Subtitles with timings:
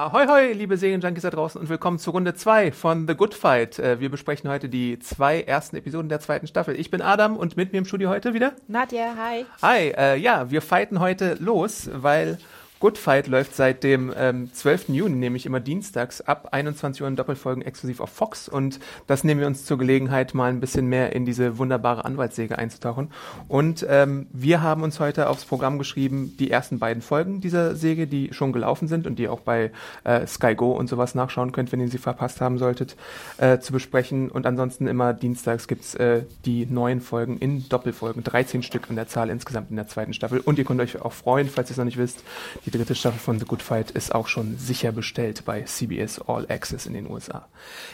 [0.00, 3.78] Ahoi, hoi, liebe Serienjunkies da draußen und willkommen zu Runde 2 von The Good Fight.
[3.78, 6.74] Äh, Wir besprechen heute die zwei ersten Episoden der zweiten Staffel.
[6.80, 8.54] Ich bin Adam und mit mir im Studio heute wieder.
[8.66, 9.44] Nadja, hi.
[9.60, 12.38] Hi, äh, ja, wir fighten heute los, weil
[12.80, 14.88] Good Fight läuft seit dem ähm, 12.
[14.88, 19.38] Juni, nämlich immer dienstags ab 21 Uhr in Doppelfolgen exklusiv auf Fox und das nehmen
[19.38, 23.10] wir uns zur Gelegenheit, mal ein bisschen mehr in diese wunderbare Anwaltssäge einzutauchen.
[23.48, 28.06] Und ähm, wir haben uns heute aufs Programm geschrieben, die ersten beiden Folgen dieser Säge,
[28.06, 29.72] die schon gelaufen sind und die auch bei
[30.04, 32.96] äh, Sky Go und sowas nachschauen könnt, wenn ihr sie verpasst haben solltet,
[33.36, 34.30] äh, zu besprechen.
[34.30, 39.06] Und ansonsten immer dienstags gibt's äh, die neuen Folgen in Doppelfolgen, 13 Stück in der
[39.06, 40.40] Zahl insgesamt in der zweiten Staffel.
[40.40, 42.24] Und ihr könnt euch auch freuen, falls ihr es noch nicht wisst,
[42.64, 46.46] die dritte Staffel von The Good Fight ist auch schon sicher bestellt bei CBS All
[46.48, 47.48] Access in den USA.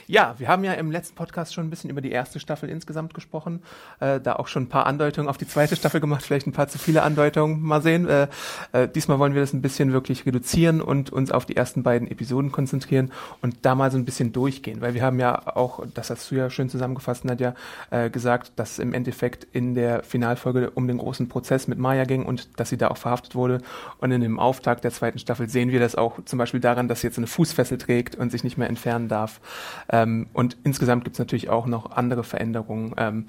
[0.07, 3.15] Ja, wir haben ja im letzten Podcast schon ein bisschen über die erste Staffel insgesamt
[3.15, 3.63] gesprochen,
[4.01, 6.69] äh, da auch schon ein paar Andeutungen auf die zweite Staffel gemacht, vielleicht ein paar
[6.69, 8.09] zu viele Andeutungen, mal sehen.
[8.09, 8.29] Äh,
[8.73, 12.11] äh, diesmal wollen wir das ein bisschen wirklich reduzieren und uns auf die ersten beiden
[12.11, 16.11] Episoden konzentrieren und da mal so ein bisschen durchgehen, weil wir haben ja auch, das
[16.11, 17.55] hast du ja schön zusammengefasst, Nadja,
[17.91, 22.25] äh, gesagt, dass im Endeffekt in der Finalfolge um den großen Prozess mit Maya ging
[22.25, 23.61] und dass sie da auch verhaftet wurde
[23.99, 27.00] und in dem Auftakt der zweiten Staffel sehen wir das auch zum Beispiel daran, dass
[27.00, 29.41] sie jetzt eine Fußfessel trägt und sich nicht mehr entfernen darf.
[29.89, 32.92] Ähm, und insgesamt gibt es natürlich auch noch andere Veränderungen.
[32.97, 33.27] Ähm,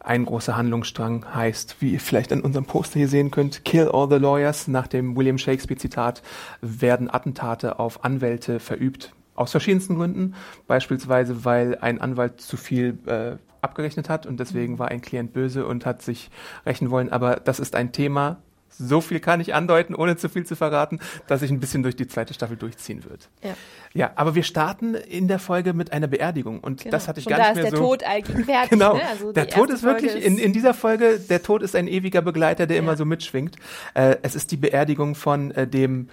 [0.00, 4.08] ein großer Handlungsstrang heißt, wie ihr vielleicht an unserem Poster hier sehen könnt, Kill all
[4.10, 4.66] the lawyers.
[4.66, 6.20] Nach dem William Shakespeare-Zitat
[6.62, 9.12] werden Attentate auf Anwälte verübt.
[9.36, 10.34] Aus verschiedensten Gründen.
[10.66, 15.64] Beispielsweise, weil ein Anwalt zu viel äh, abgerechnet hat und deswegen war ein Klient böse
[15.64, 16.28] und hat sich
[16.66, 17.12] rächen wollen.
[17.12, 18.38] Aber das ist ein Thema,
[18.78, 21.96] so viel kann ich andeuten, ohne zu viel zu verraten, dass sich ein bisschen durch
[21.96, 23.28] die zweite Staffel durchziehen wird.
[23.42, 23.54] Ja.
[23.94, 26.90] Ja, aber wir starten in der Folge mit einer Beerdigung und Genau.
[26.92, 27.84] das hatte ich Und gar da nicht ist mehr der so.
[27.88, 28.70] Tod allgegenwärtig.
[28.70, 29.02] Genau, Ne?
[29.06, 32.22] Also der Tod ist wirklich Folge in, in dieser Folge, der Tod ist ein ewiger
[32.22, 32.96] Begleiter, der immer Ja.
[32.96, 33.56] so mitschwingt.
[33.94, 36.08] Äh, es ist die Beerdigung von äh, dem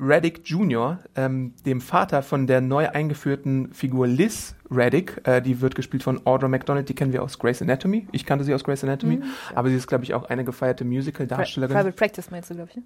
[0.00, 5.20] Reddick Jr., ähm, dem Vater von der neu eingeführten Figur Liz Reddick.
[5.24, 8.06] Äh, die wird gespielt von Audra McDonald, die kennen wir aus Grey's Anatomy.
[8.12, 9.24] Ich kannte sie aus Grey's Anatomy, Mhm.
[9.54, 11.74] aber sie ist, glaube ich, auch eine gefeierte Musical-Darstellerin.
[11.76, 12.76] Private Practice meinst du, glaube ich.
[12.76, 12.82] ne?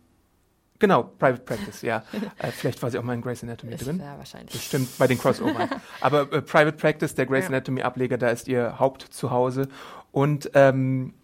[0.80, 2.02] Genau, Private Practice, ja.
[2.38, 4.00] äh, vielleicht war sie auch mal in Grey's Anatomy drin.
[4.00, 4.52] Ja, wahrscheinlich.
[4.52, 5.68] Bestimmt bei den Crossovern.
[6.00, 7.50] Aber äh, Private Practice, der Grey's Ja.
[7.50, 9.68] Anatomy Ableger, da ist ihr Hauptzuhause.
[10.10, 11.14] Und ähm,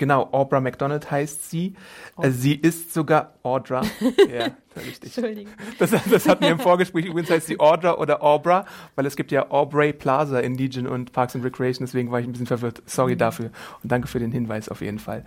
[0.00, 1.74] genau, Audra McDonald heißt sie.
[2.20, 3.82] Äh, sie ist sogar Audra.
[4.32, 5.16] ja, richtig.
[5.16, 5.52] Entschuldigung.
[5.78, 7.04] Das, das hatten wir im Vorgespräch.
[7.04, 8.64] Übrigens heißt sie Audra oder Aubra,
[8.96, 12.26] weil es gibt ja Aubrey Plaza in Legion und Parks and Recreation, deswegen war ich
[12.26, 12.82] ein bisschen verwirrt.
[12.86, 13.50] Sorry dafür
[13.82, 15.24] und danke für den Hinweis auf jeden Fall.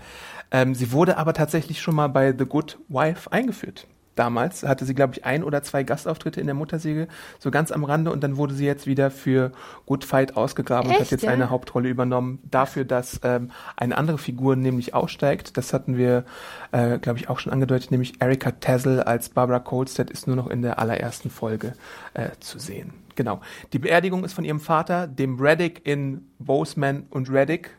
[0.51, 3.87] Ähm, sie wurde aber tatsächlich schon mal bei The Good Wife eingeführt.
[4.15, 7.07] Damals hatte sie, glaube ich, ein oder zwei Gastauftritte in der Muttersäge,
[7.39, 9.51] so ganz am Rande, und dann wurde sie jetzt wieder für
[9.85, 11.31] Good Fight ausgegraben und hat Echt, jetzt ja?
[11.31, 15.57] eine Hauptrolle übernommen, dafür, dass ähm, eine andere Figur nämlich aussteigt.
[15.57, 16.25] Das hatten wir,
[16.71, 20.47] äh, glaube ich, auch schon angedeutet, nämlich Erika Tazzle als Barbara Colstead ist nur noch
[20.47, 21.73] in der allerersten Folge
[22.13, 22.93] äh, zu sehen.
[23.15, 23.41] Genau.
[23.73, 27.71] Die Beerdigung ist von ihrem Vater, dem Reddick in Boseman und Reddick.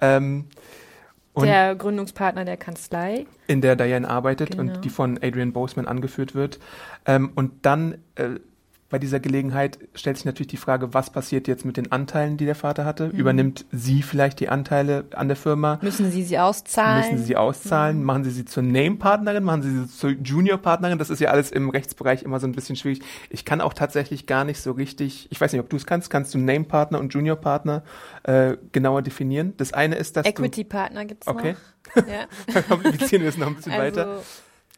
[0.00, 0.46] Ähm,
[1.36, 3.26] und Der Gründungspartner der Kanzlei.
[3.46, 4.72] in der Diane arbeitet Genau.
[4.74, 6.58] und die von Adrian Boseman angeführt wird.
[7.04, 8.40] Ähm, und dann äh,
[8.88, 12.44] bei dieser Gelegenheit stellt sich natürlich die Frage, was passiert jetzt mit den Anteilen, die
[12.44, 13.08] der Vater hatte?
[13.08, 13.18] Mhm.
[13.18, 15.78] Übernimmt sie vielleicht die Anteile an der Firma?
[15.82, 17.00] Müssen sie sie auszahlen?
[17.00, 18.04] Müssen sie sie auszahlen?
[18.04, 19.42] Machen sie sie zur Name-Partnerin?
[19.42, 20.98] Machen sie sie zur Junior-Partnerin?
[20.98, 23.00] Das ist ja alles im Rechtsbereich immer so ein bisschen schwierig.
[23.28, 26.08] Ich kann auch tatsächlich gar nicht so richtig, ich weiß nicht, ob du es kannst,
[26.08, 27.82] kannst du Name-Partner und Junior-Partner
[28.22, 29.54] äh, genauer definieren?
[29.56, 31.56] Das eine ist, dass Equity-Partner gibt's Okay.
[31.94, 32.06] noch.
[32.06, 32.26] Ja.
[32.46, 34.06] du, dann komplizieren wir es noch ein bisschen weiter.
[34.08, 34.22] Also,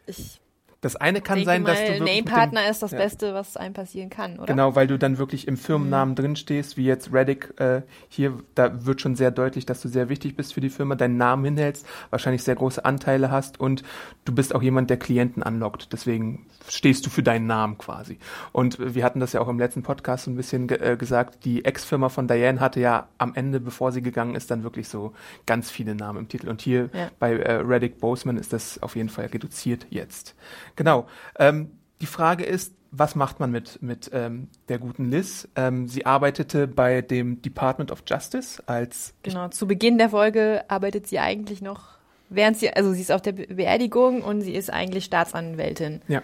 [0.07, 0.41] ich
[0.81, 2.99] Das eine kann sein, dass du wirklich Name-Partner ist das ja.
[2.99, 4.47] Beste, was einem passieren kann, oder?
[4.47, 8.87] Genau, weil du dann wirklich im Firmennamen drin stehst, wie jetzt Reddick äh, hier, da
[8.87, 11.85] wird schon sehr deutlich, dass du sehr wichtig bist für die Firma, deinen Namen hinhältst,
[12.11, 13.83] wahrscheinlich sehr große Anteile hast und
[14.25, 15.93] du bist auch jemand, der Klienten anlockt.
[15.93, 18.19] Deswegen stehst du für deinen Namen quasi.
[18.53, 21.45] Und wir hatten das ja auch im letzten Podcast so ein bisschen ge äh, gesagt,
[21.45, 25.13] die Ex-Firma von Diane hatte ja am Ende, bevor sie gegangen ist, dann wirklich so
[25.47, 26.49] ganz viele Namen im Titel.
[26.49, 27.11] Und hier Ja.
[27.19, 30.37] bei äh, Reddick Boseman ist das auf jeden Fall reduziert jetzt.
[30.79, 31.07] Genau.
[31.39, 35.49] Ähm, die Frage ist, was macht man mit, mit ähm, der guten Liz?
[35.57, 41.07] Ähm, sie arbeitete bei dem Department of Justice als Genau, zu Beginn der Folge arbeitet
[41.07, 41.99] sie eigentlich noch
[42.31, 46.23] während sie, also sie ist auf der Be Beerdigung und sie ist eigentlich Staatsanwältin Ja.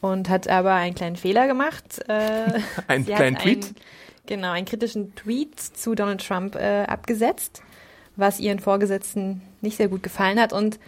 [0.00, 2.00] und hat aber einen kleinen Fehler gemacht.
[2.08, 3.64] Äh, Einen kleinen Tweet?
[3.64, 3.74] Einen,
[4.26, 7.62] genau, einen kritischen Tweet zu Donald Trump äh, abgesetzt,
[8.16, 10.52] was ihren Vorgesetzten nicht sehr gut gefallen hat.
[10.52, 10.78] Und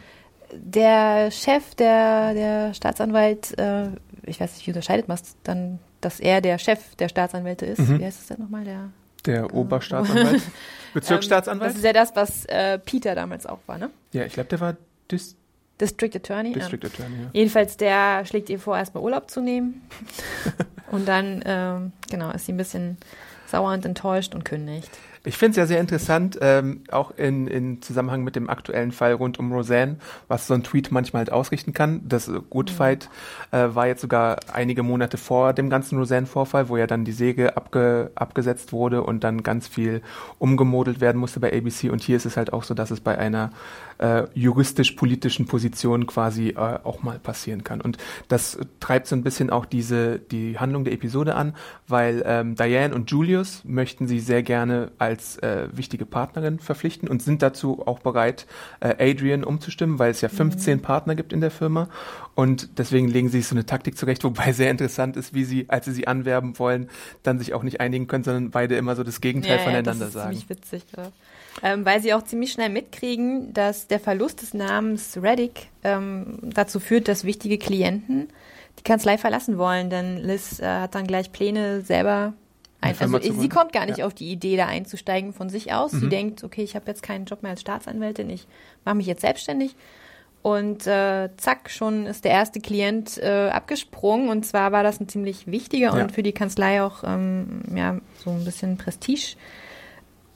[0.53, 3.89] der Chef, der, der Staatsanwalt, äh,
[4.25, 7.79] ich weiß nicht, wie unterscheidet man es dann, dass er der Chef der Staatsanwälte ist?
[7.81, 8.01] Mhm.
[8.01, 8.65] Wie heißt es denn nochmal?
[8.65, 8.91] Der
[9.25, 10.43] Der Oberstaatsanwalt.
[10.95, 11.71] Bezirksstaatsanwalt?
[11.71, 13.91] Ähm, das ist ja das, was äh, Peter damals auch war, ne?
[14.13, 14.77] ja, ich glaube, der war
[15.11, 15.37] Dis
[15.81, 16.51] District Attorney.
[16.51, 16.55] ja.
[16.55, 17.23] District Attorney.
[17.25, 17.31] Ja.
[17.33, 19.87] Jedenfalls, der schlägt ihr vor, erstmal Urlaub zu nehmen.
[20.91, 22.97] und dann, ähm, genau, ist sie ein bisschen
[23.47, 24.91] sauer und enttäuscht und kündigt.
[25.27, 29.13] Ich finde es ja sehr interessant, ähm, auch in, in Zusammenhang mit dem aktuellen Fall
[29.13, 29.97] rund um Roseanne,
[30.29, 32.01] was so ein Tweet manchmal halt ausrichten kann.
[32.07, 33.11] Das äh, Good Fight
[33.51, 37.57] äh, war jetzt sogar einige Monate vor dem ganzen Roseanne-Vorfall, wo ja dann die Säge
[37.57, 40.01] abge, abgesetzt wurde und dann ganz viel
[40.39, 41.91] umgemodelt werden musste bei ABC.
[41.91, 43.51] Und hier ist es halt auch so, dass es bei einer
[43.99, 47.81] äh, juristisch-politischen Position quasi äh, auch mal passieren kann.
[47.81, 51.57] Und das treibt so ein bisschen auch diese die Handlung der Episode an,
[51.89, 57.23] weil ähm, Diane und Julius möchten sie sehr gerne als äh, wichtige Partnerin verpflichten und
[57.23, 58.47] sind dazu auch bereit,
[58.81, 61.89] äh, Adrian umzustimmen, weil es ja 15 Partner gibt in der Firma.
[62.35, 65.67] Und deswegen legen sie sich so eine Taktik zurecht, wobei sehr interessant ist, wie sie,
[65.69, 66.89] als sie sie anwerben wollen,
[67.23, 70.15] dann sich auch nicht einigen können, sondern beide immer so das Gegenteil voneinander das ist
[70.15, 70.31] sagen.
[70.31, 70.85] ziemlich witzig.
[70.97, 71.13] Ja.
[71.63, 76.81] Ähm, weil sie auch ziemlich schnell mitkriegen, dass der Verlust des Namens Reddick ähm, dazu
[76.81, 78.29] führt, dass wichtige Klienten
[78.79, 82.35] die Kanzlei verlassen wollen, denn Liz äh, hat dann gleich Pläne selber.
[82.81, 84.07] Ein, also sie kommt gar nicht Ja.
[84.07, 85.93] auf die Idee, da einzusteigen von sich aus.
[85.93, 86.11] Sie Mhm.
[86.11, 88.47] denkt, okay, ich habe jetzt keinen Job mehr als Staatsanwältin, ich
[88.85, 89.75] mache mich jetzt selbstständig.
[90.43, 94.29] Und äh, zack, schon ist der erste Klient äh, abgesprungen.
[94.29, 96.03] Und zwar war das ein ziemlich wichtiger Ja.
[96.05, 99.35] und für die Kanzlei auch ähm, ja, so ein bisschen Prestige.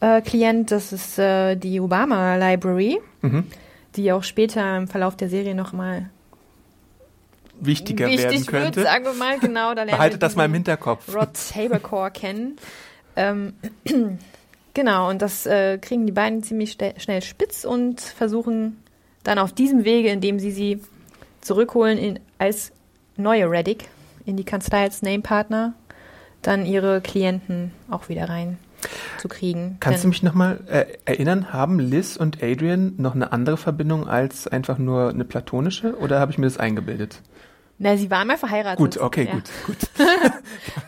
[0.01, 0.23] Äh,
[0.65, 3.45] das ist äh, die Obama Library, Mhm.
[3.95, 6.11] die auch später im Verlauf der Serie nochmal
[7.61, 8.83] Wichtiger werden wichtig wird, könnte.
[8.83, 9.75] sagen wir mal, genau.
[9.75, 11.15] Da Behaltet das mal im Hinterkopf.
[11.15, 12.57] Rod Tabercore kennen.
[13.17, 13.55] Ähm,
[14.75, 18.83] genau, und das äh, kriegen die beiden ziemlich schnell spitz und versuchen
[19.23, 20.81] dann auf diesem Wege, indem sie sie
[21.41, 22.73] zurückholen in, als
[23.17, 23.89] neue Reddick
[24.27, 25.75] in die Kanzlei als Namepartner,
[26.43, 28.59] dann ihre Klienten auch wieder rein
[29.19, 29.77] zu kriegen.
[29.81, 34.49] Kannst du mich nochmal äh, erinnern, haben Liz und Adrian noch eine andere Verbindung als
[34.49, 37.21] einfach nur eine platonische oder habe ich mir das eingebildet?
[37.83, 38.79] Na, sie waren mal verheiratet.
[38.79, 39.33] Gut, okay, ja.
[39.33, 39.77] gut, gut.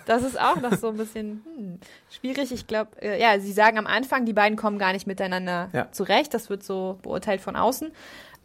[0.07, 1.79] Das ist auch noch so ein bisschen hm,
[2.11, 2.53] schwierig.
[2.53, 5.91] Ich glaube, äh, ja, sie sagen am Anfang, die beiden kommen gar nicht miteinander Ja.
[5.93, 6.35] zurecht.
[6.35, 7.91] Das wird so beurteilt von außen.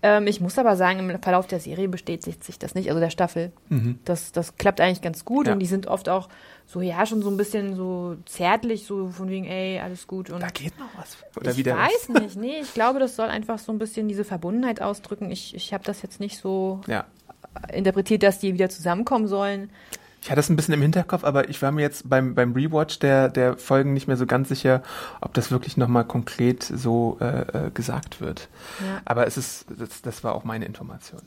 [0.03, 3.09] Ähm, ich muss aber sagen, im Verlauf der Serie bestätigt sich das nicht, also der
[3.09, 3.51] Staffel.
[4.05, 5.47] Das, das klappt eigentlich ganz gut Mhm.
[5.47, 5.53] Ja.
[5.53, 6.29] und die sind oft auch
[6.67, 10.29] so, ja, schon so ein bisschen so zärtlich, so von wegen, ey, alles gut.
[10.29, 11.17] Und Da geht noch was.
[11.35, 12.21] Oder ich wieder weiß was.
[12.21, 15.31] nicht, nee, ich glaube, das soll einfach so ein bisschen diese Verbundenheit ausdrücken.
[15.31, 17.05] Ich, ich habe das jetzt nicht so Ja.
[17.73, 19.69] Interpretiert, dass die wieder zusammenkommen sollen.
[20.21, 22.99] Ich hatte es ein bisschen im Hinterkopf, aber ich war mir jetzt beim, beim Rewatch
[22.99, 24.83] der, der Folgen nicht mehr so ganz sicher,
[25.21, 28.49] ob das wirklich nochmal konkret so äh, äh, gesagt wird.
[28.85, 29.01] Ja.
[29.05, 31.21] Aber es ist, das, das war auch meine Information.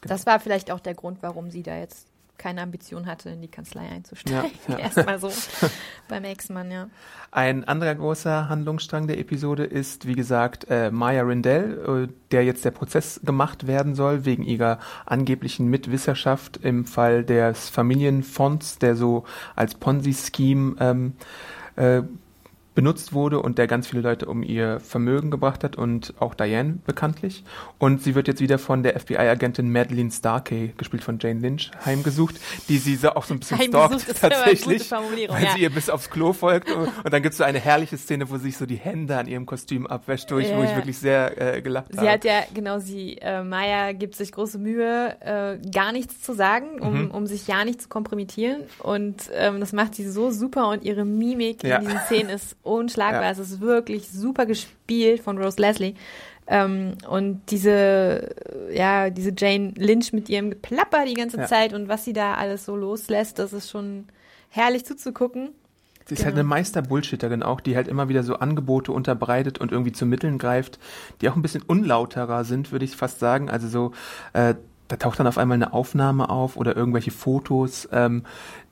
[0.00, 0.14] Genau.
[0.14, 2.06] Das war vielleicht auch der Grund, warum sie da jetzt
[2.40, 4.50] keine Ambition hatte, in die Kanzlei einzusteigen.
[4.66, 4.78] Ja, ja.
[4.78, 5.30] Erstmal so
[6.08, 6.88] beim Ex-Mann, ja.
[7.30, 12.64] Ein anderer großer Handlungsstrang der Episode ist, wie gesagt, äh, Maya Rindell, äh, der jetzt
[12.64, 19.24] der Prozess gemacht werden soll wegen ihrer angeblichen Mitwisserschaft im Fall des Familienfonds, der so
[19.54, 21.12] als Ponzi-Scheme ähm,
[21.76, 22.02] äh,
[22.74, 26.78] benutzt wurde und der ganz viele Leute um ihr Vermögen gebracht hat und auch Diane
[26.86, 27.42] bekanntlich.
[27.78, 32.36] Und sie wird jetzt wieder von der FBI-Agentin Madeleine Starkey, gespielt von Jane Lynch, heimgesucht,
[32.68, 35.52] die sie so auch so ein bisschen Heimgesucht stalkt tatsächlich, weil ja.
[35.54, 38.30] sie ihr bis aufs Klo folgt und, und dann gibt es so eine herrliche Szene,
[38.30, 40.98] wo sie sich so die Hände an ihrem Kostüm abwäscht, wo ich, wo ich wirklich
[40.98, 42.10] sehr äh, gelacht Sie habe.
[42.10, 46.80] hat ja, genau, sie, äh, Maya gibt sich große Mühe, äh, gar nichts zu sagen,
[46.80, 47.10] um, Mhm.
[47.10, 48.62] um sich ja nicht zu kompromittieren.
[48.80, 51.76] Und ähm, das macht sie so super und ihre Mimik Ja.
[51.78, 53.22] in diesen Szenen ist unschlagbar.
[53.24, 53.30] Ja.
[53.30, 55.94] Es ist wirklich super gespielt von Rose Leslie.
[56.46, 58.34] Ähm, und diese,
[58.72, 61.46] ja, diese Jane Lynch mit ihrem Geplapper die ganze Ja.
[61.46, 64.06] Zeit und was sie da alles so loslässt, das ist schon
[64.48, 65.50] herrlich zuzugucken.
[66.06, 66.40] Sie ist halt Genau.
[66.40, 70.80] eine Meister-Bullshitterin auch, die halt immer wieder so Angebote unterbreitet und irgendwie zu Mitteln greift,
[71.20, 73.48] die auch ein bisschen unlauterer sind, würde ich fast sagen.
[73.48, 73.92] Also so,
[74.32, 74.54] äh,
[74.88, 78.24] da taucht dann auf einmal eine Aufnahme auf oder irgendwelche Fotos, ähm,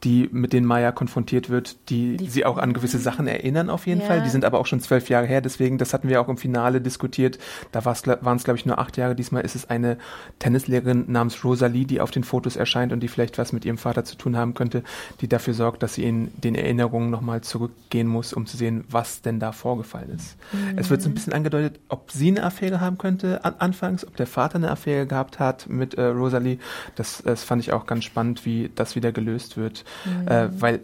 [0.04, 3.86] die mit denen Maya konfrontiert wird, die, Die- sie auch an gewisse Sachen erinnern auf
[3.88, 4.06] jeden Ja.
[4.06, 4.22] Fall.
[4.22, 6.80] Die sind aber auch schon zwölf Jahre her, deswegen, das hatten wir auch im Finale
[6.80, 7.38] diskutiert.
[7.72, 9.16] Da waren es, glaube ich, nur acht Jahre.
[9.16, 9.98] Diesmal ist es eine
[10.38, 14.04] Tennislehrerin namens Rosalie, die auf den Fotos erscheint und die vielleicht was mit ihrem Vater
[14.04, 14.82] zu tun haben könnte,
[15.20, 19.22] die dafür sorgt, dass sie in den Erinnerungen nochmal zurückgehen muss, um zu sehen, was
[19.22, 20.36] denn da vorgefallen ist.
[20.76, 24.14] Es wird so ein bisschen angedeutet, ob sie eine Affäre haben könnte an, anfangs, ob
[24.16, 26.58] der Vater eine Affäre gehabt hat mit äh, Rosalie.
[26.94, 29.84] Das, das fand ich auch ganz spannend, wie das wieder gelöst wird.
[30.26, 30.80] Äh, weil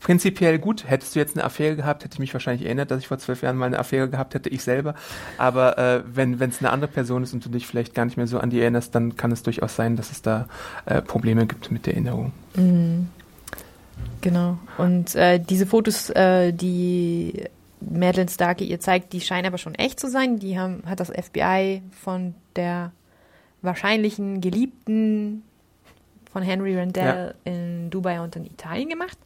[0.00, 3.08] prinzipiell gut, hättest du jetzt eine Affäre gehabt, hätte ich mich wahrscheinlich erinnert, dass ich
[3.08, 4.94] vor zwölf Jahren mal eine Affäre gehabt hätte, ich selber.
[5.38, 8.26] Aber äh, wenn es eine andere Person ist und du dich vielleicht gar nicht mehr
[8.26, 10.48] so an die erinnerst, dann kann es durchaus sein, dass es da
[10.84, 12.32] äh, Probleme gibt mit der Erinnerung.
[14.20, 14.58] Genau.
[14.78, 17.44] Und äh, diese Fotos, äh, die
[17.80, 20.38] Madeleine Starkey ihr zeigt, die scheinen aber schon echt zu sein.
[20.38, 22.92] Die haben, hat das FBI von der
[23.62, 25.42] wahrscheinlichen Geliebten
[26.36, 29.16] von Henry Randell in Dubai und in Italien gemacht.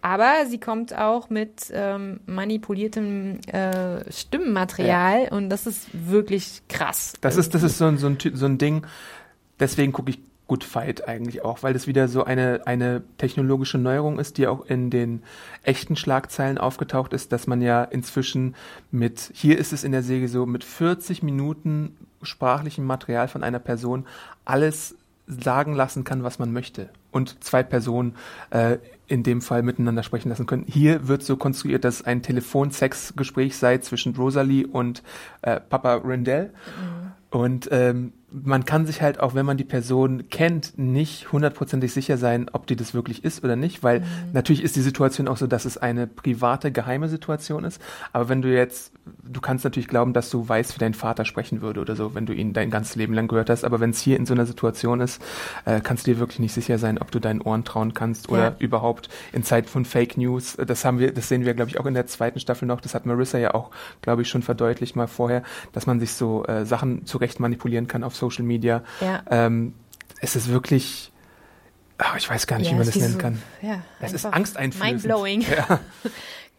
[0.00, 7.12] Aber sie kommt auch mit ähm, manipuliertem äh, Stimmenmaterial und das ist wirklich krass.
[7.20, 8.86] Das ist, das ist so ein, so ein, so ein Ding,
[9.60, 14.18] deswegen gucke ich Good Fight eigentlich auch, weil das wieder so eine, eine technologische Neuerung
[14.18, 15.22] ist, die auch in den
[15.62, 18.54] echten Schlagzeilen aufgetaucht ist, dass man ja inzwischen
[18.90, 23.58] mit, hier ist es in der Serie so, mit 40 Minuten sprachlichem Material von einer
[23.58, 24.06] Person
[24.44, 24.96] alles
[25.32, 26.90] sagen lassen kann, was man möchte.
[27.10, 28.14] Und zwei Personen
[28.50, 30.64] äh, in dem Fall miteinander sprechen lassen können.
[30.66, 35.02] Hier wird so konstruiert, dass es ein Telefonsexgespräch sei zwischen Rosalie und
[35.42, 36.52] äh, Papa Rendell.
[37.30, 42.16] Und ähm, man kann sich halt auch, wenn man die Person kennt, nicht hundertprozentig sicher
[42.16, 45.46] sein, ob die das wirklich ist oder nicht, weil natürlich ist die Situation auch so,
[45.46, 47.80] dass es eine private, geheime Situation ist.
[48.12, 48.92] Aber wenn du jetzt,
[49.24, 52.26] du kannst natürlich glauben, dass du weißt, wie dein Vater sprechen würde oder so, wenn
[52.26, 53.64] du ihn dein ganzes Leben lang gehört hast.
[53.64, 55.20] Aber wenn es hier in so einer Situation ist,
[55.64, 58.42] äh, kannst du dir wirklich nicht sicher sein, ob du deinen Ohren trauen kannst oder
[58.42, 58.56] Ja.
[58.58, 60.54] überhaupt in Zeiten von Fake News.
[60.56, 62.80] äh, Das haben wir, das sehen wir, glaube ich, auch in der zweiten Staffel noch.
[62.80, 63.70] Das hat Marissa ja auch,
[64.00, 68.04] glaube ich, schon verdeutlicht mal vorher, dass man sich so äh, Sachen zurecht manipulieren kann
[68.04, 68.82] auf Social Media.
[69.00, 69.22] Ja.
[69.30, 69.74] Ähm,
[70.20, 71.10] es ist wirklich,
[71.98, 73.42] ach, ich weiß gar nicht, Ja, wie man das nennen so- kann.
[73.60, 74.92] Ja, Es ist angsteinflößend.
[75.04, 75.40] Mindblowing.
[75.42, 75.80] Ja.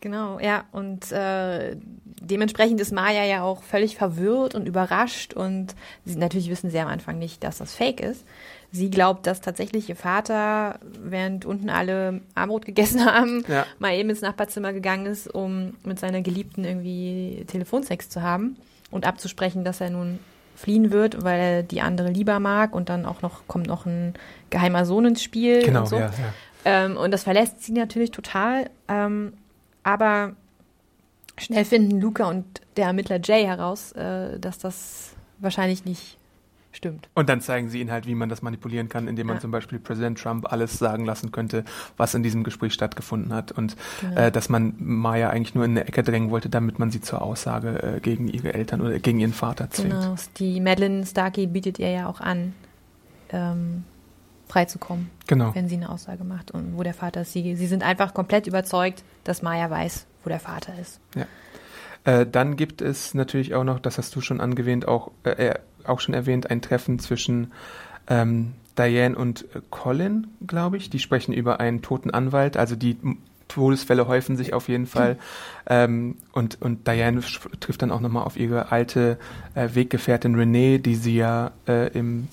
[0.01, 0.65] Genau, ja.
[0.74, 1.77] Und äh,
[2.20, 5.34] dementsprechend ist Maya ja auch völlig verwirrt und überrascht.
[5.34, 8.25] Und sie, natürlich wissen sie am Anfang nicht, dass das Fake ist.
[8.74, 13.65] Sie glaubt, dass tatsächlich ihr Vater, während unten alle Armbrot gegessen haben, Ja.
[13.79, 18.58] mal eben ins Nachbarzimmer gegangen ist, um mit seiner Geliebten irgendwie Telefonsex zu haben
[18.91, 20.20] und abzusprechen, dass er nun
[20.55, 24.13] fliehen wird, weil er die andere lieber mag und dann auch noch kommt noch ein
[24.50, 25.95] geheimer Sohn ins Spiel Genau, und so.
[25.98, 26.12] ja, ja.
[26.65, 28.69] Ähm, und das verlässt sie natürlich total.
[28.88, 29.33] Ähm,
[29.83, 30.33] aber
[31.38, 32.45] schnell finden Luca und
[32.77, 36.17] der Ermittler Jay heraus, äh, dass das wahrscheinlich nicht
[36.73, 37.07] stimmt.
[37.13, 39.41] Und dann zeigen sie ihnen halt, wie man das manipulieren kann, indem man Ja.
[39.41, 41.63] zum Beispiel Präsident Trump alles sagen lassen könnte,
[41.95, 43.51] was in diesem Gespräch stattgefunden hat.
[43.51, 44.19] Und Genau.
[44.19, 47.21] äh, dass man Maya eigentlich nur in eine Ecke drängen wollte, damit man sie zur
[47.21, 49.91] Aussage äh, gegen ihre Eltern oder gegen ihren Vater zwingt.
[49.91, 50.15] Genau.
[50.37, 52.53] Die Madeline Starkey bietet ihr ja auch an,
[53.29, 53.83] ähm,
[54.49, 55.55] freizukommen, Genau.
[55.55, 57.33] wenn sie eine Aussage macht und wo der Vater ist.
[57.33, 60.99] Sie, sie sind einfach komplett überzeugt, dass Maya weiß, wo der Vater ist.
[62.05, 65.99] Äh, dann gibt es natürlich auch noch, das hast du schon angewähnt, auch, äh, auch
[65.99, 67.51] schon erwähnt, ein Treffen zwischen
[68.07, 70.89] ähm, Diane und äh, Colin, glaube ich.
[70.89, 72.57] Die sprechen über einen toten Anwalt.
[72.57, 72.97] Also die
[73.47, 75.17] Todesfälle häufen sich auf jeden Fall.
[75.67, 77.21] Ähm, und, und Diane
[77.59, 79.17] trifft dann auch nochmal auf ihre alte
[79.53, 82.27] äh, Weggefährtin Renee, die sie ja äh, im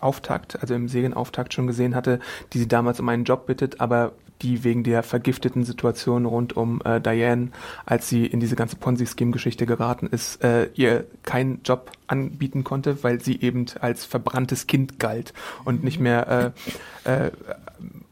[0.00, 2.20] Auftakt, also im Serienauftakt schon gesehen hatte,
[2.52, 4.12] die sie damals um einen Job bittet, aber
[4.42, 7.50] die wegen der vergifteten Situation rund um äh, Diane,
[7.84, 13.20] als sie in diese ganze Ponzi-Scheme-Geschichte geraten ist, äh, ihr keinen Job anbieten konnte, weil
[13.20, 15.32] sie eben als verbranntes Kind galt
[15.64, 16.54] und nicht mehr
[17.04, 17.30] äh, äh,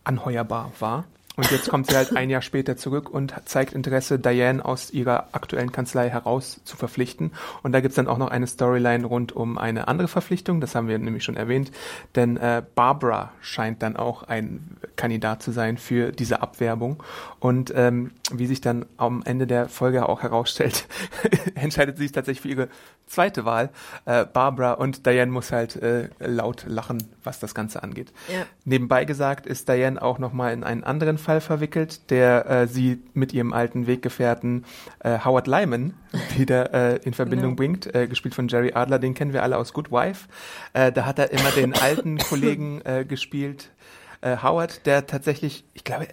[0.04, 1.04] anheuerbar war.
[1.36, 5.28] Und jetzt kommt sie halt ein Jahr später zurück und zeigt Interesse, Diane aus ihrer
[5.32, 7.32] aktuellen Kanzlei heraus zu verpflichten.
[7.62, 10.86] Und da gibt's dann auch noch eine Storyline rund um eine andere Verpflichtung, das haben
[10.86, 11.72] wir nämlich schon erwähnt,
[12.14, 17.02] denn äh, Barbara scheint dann auch ein Kandidat zu sein für diese Abwerbung.
[17.40, 20.86] Und ähm, wie sich dann am Ende der Folge auch herausstellt,
[21.56, 22.68] entscheidet sie sich tatsächlich für ihre
[23.06, 23.70] zweite Wahl,
[24.06, 28.12] äh, Barbara, und Diane muss halt äh, laut lachen, was das Ganze angeht.
[28.32, 28.46] Ja.
[28.64, 33.32] Nebenbei gesagt ist Diane auch nochmal in einen anderen Fall verwickelt, der äh, sie mit
[33.32, 34.64] ihrem alten Weggefährten
[35.00, 35.94] äh, Howard Lyman
[36.36, 37.56] wieder äh, in Verbindung Genau.
[37.56, 40.28] bringt, äh, gespielt von Jerry Adler, den kennen wir alle aus Good Wife.
[40.72, 43.72] Äh, da hat er immer den alten Kollegen äh, gespielt,
[44.20, 46.06] äh, Howard, der tatsächlich, ich glaube,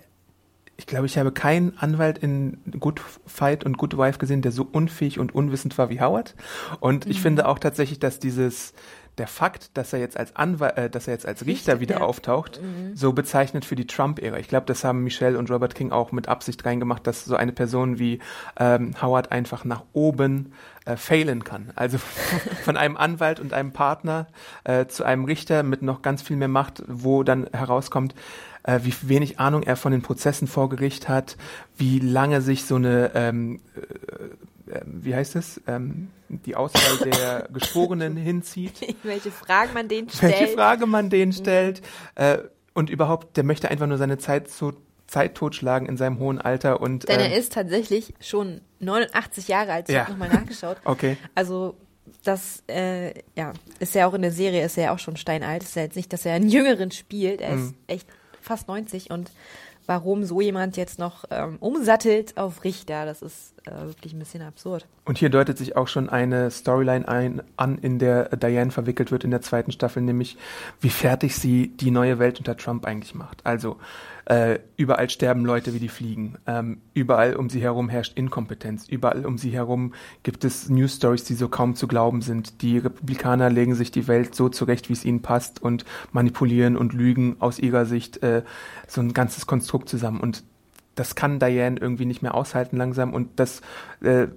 [0.78, 4.68] ich glaube, ich habe keinen Anwalt in Good Fight und Good Wife gesehen, der so
[4.72, 6.34] unfähig und unwissend war wie Howard.
[6.80, 8.74] Und ich finde auch tatsächlich, dass dieses,
[9.18, 12.02] der Fakt, dass er jetzt als Anwalt, äh, dass er jetzt als Richter, wieder ja.
[12.02, 12.60] auftaucht,
[12.94, 14.38] so bezeichnet für die Trump-Ära.
[14.38, 17.52] Ich glaube, das haben Michelle und Robert King auch mit Absicht reingemacht, dass so eine
[17.52, 18.20] Person wie
[18.60, 20.54] ähm, Howard einfach nach oben
[20.86, 21.72] äh, failen kann.
[21.76, 21.98] Also
[22.64, 24.28] von einem Anwalt und einem Partner
[24.64, 28.16] äh, zu einem Richter mit noch ganz viel mehr Macht, wo dann herauskommt,
[28.64, 31.38] äh, wie wenig Ahnung er von den Prozessen vor Gericht hat,
[31.78, 36.10] wie lange sich so eine, ähm, äh, äh, wie heißt es, ähm,
[36.46, 38.74] die Auswahl der Geschworenen hinzieht,
[39.04, 40.40] Welche Fragen man denen stellt.
[40.40, 41.82] welche Frage man denen stellt
[42.16, 42.38] äh,
[42.74, 44.74] und überhaupt, der möchte einfach nur seine Zeit so
[45.08, 49.90] Zeit totschlagen in seinem hohen Alter und Denn er ist tatsächlich schon 89 Jahre alt.
[49.90, 50.02] Ich Ja.
[50.04, 50.78] habe nochmal nachgeschaut.
[50.86, 51.18] okay.
[51.36, 51.76] Also
[52.24, 55.64] das äh, ja, ist ja auch in der Serie, ist er ja auch schon steinalt.
[55.64, 57.42] Ist ja jetzt nicht, dass er einen Jüngeren spielt.
[57.42, 57.66] Er Mhm.
[57.66, 58.08] ist echt
[58.42, 59.32] fast 90 und
[59.86, 64.42] warum so jemand jetzt noch ähm, umsattelt auf Richter, das ist äh, wirklich ein bisschen
[64.42, 64.88] absurd.
[65.06, 69.24] Und hier deutet sich auch schon eine Storyline ein, an, in der Diane verwickelt wird
[69.24, 70.38] in der zweiten Staffel, nämlich
[70.80, 73.46] wie fertig sie die neue Welt unter Trump eigentlich macht.
[73.46, 73.78] Also
[74.26, 79.26] äh, überall sterben Leute wie die Fliegen, ähm, überall um sie herum herrscht Inkompetenz, überall
[79.26, 82.62] um sie herum gibt es News Stories, die so kaum zu glauben sind.
[82.62, 86.94] Die Republikaner legen sich die Welt so zurecht, wie es ihnen passt und manipulieren und
[86.94, 88.44] lügen aus ihrer Sicht äh,
[88.88, 90.20] so ein ganzes Konstrukt zusammen.
[90.20, 90.44] Und
[90.96, 93.62] das kann Diane irgendwie nicht mehr aushalten langsam und das
[94.02, 94.28] äh,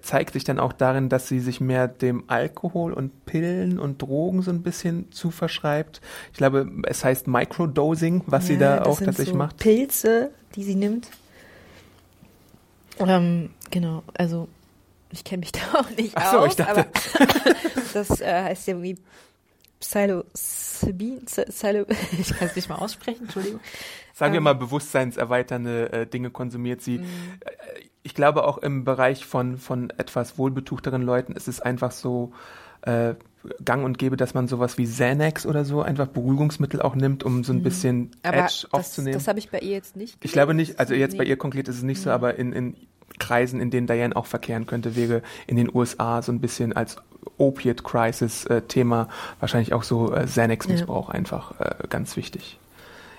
[0.00, 4.42] zeigt sich dann auch darin, dass sie sich mehr dem Alkohol und Pillen und Drogen
[4.42, 6.00] so ein bisschen zu verschreibt.
[6.32, 9.58] Ich glaube, es heißt Microdosing, was sie da auch tatsächlich so macht.
[9.58, 11.08] Pilze, die sie nimmt.
[12.98, 14.48] Ähm, genau, also
[15.10, 16.86] ich kenne mich da auch nicht Ach so, aus, ich dachte-
[17.94, 19.00] das äh, heißt ja irgendwie
[19.80, 21.86] Psilocybin, Psilo,
[22.18, 23.60] ich kann es nicht mal aussprechen, Entschuldigung.
[24.12, 26.98] Sagen wir ähm, mal, bewusstseinserweiternde äh, Dinge konsumiert sie.
[26.98, 27.06] Mhm.
[28.02, 32.32] Äh, Ich glaube auch im Bereich von, von etwas wohlbetuchteren Leuten ist es einfach so
[32.82, 33.14] äh,
[33.64, 37.42] gang und gäbe, dass man sowas wie Xanax oder so einfach Beruhigungsmittel auch nimmt, um
[37.44, 38.10] so ein bisschen Mhm.
[38.22, 39.14] Aber Edge das, aufzunehmen.
[39.14, 40.16] das habe ich bei ihr jetzt nicht.
[40.24, 41.30] Ich glaube nicht, also jetzt bei Nee.
[41.30, 42.04] ihr konkret ist es nicht Mhm.
[42.04, 42.76] so, aber in, in
[43.18, 46.96] Kreisen, in denen Diane auch verkehren könnte, wäre in den USA so ein bisschen als
[47.38, 49.08] Opiate-Crisis-Thema
[49.40, 52.58] wahrscheinlich auch so äh, Xanax-Missbrauch einfach äh, ganz wichtig.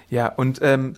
[0.09, 0.95] Ja, und ähm,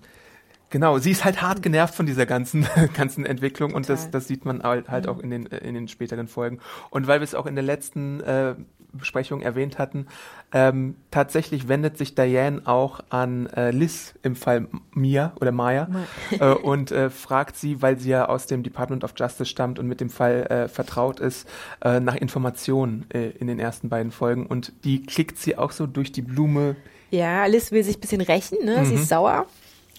[0.74, 4.12] genau, sie ist halt hart genervt von dieser ganzen, ganzen Entwicklung und das, Total.
[4.12, 6.60] das sieht man halt, halt auch in den, äh, in den späteren Folgen.
[6.89, 8.56] Und weil wir es auch in der letzten äh,
[8.92, 10.08] Besprechung erwähnt hatten,
[10.51, 15.89] ähm, tatsächlich wendet sich Diane auch an äh, Liz im Fall Mia oder Maya
[16.32, 19.88] äh, und äh, fragt sie, weil sie ja aus dem Department of Justice stammt und
[19.88, 21.48] mit dem Fall äh, vertraut ist,
[21.84, 24.48] äh, nach Informationen äh, in den ersten beiden Folgen.
[24.48, 26.76] Und die klickt sie auch so durch die Blume.
[27.12, 28.80] Ja, Alice will sich ein bisschen rächen, ne?
[28.80, 28.86] Mhm.
[28.86, 29.45] Sie ist sauer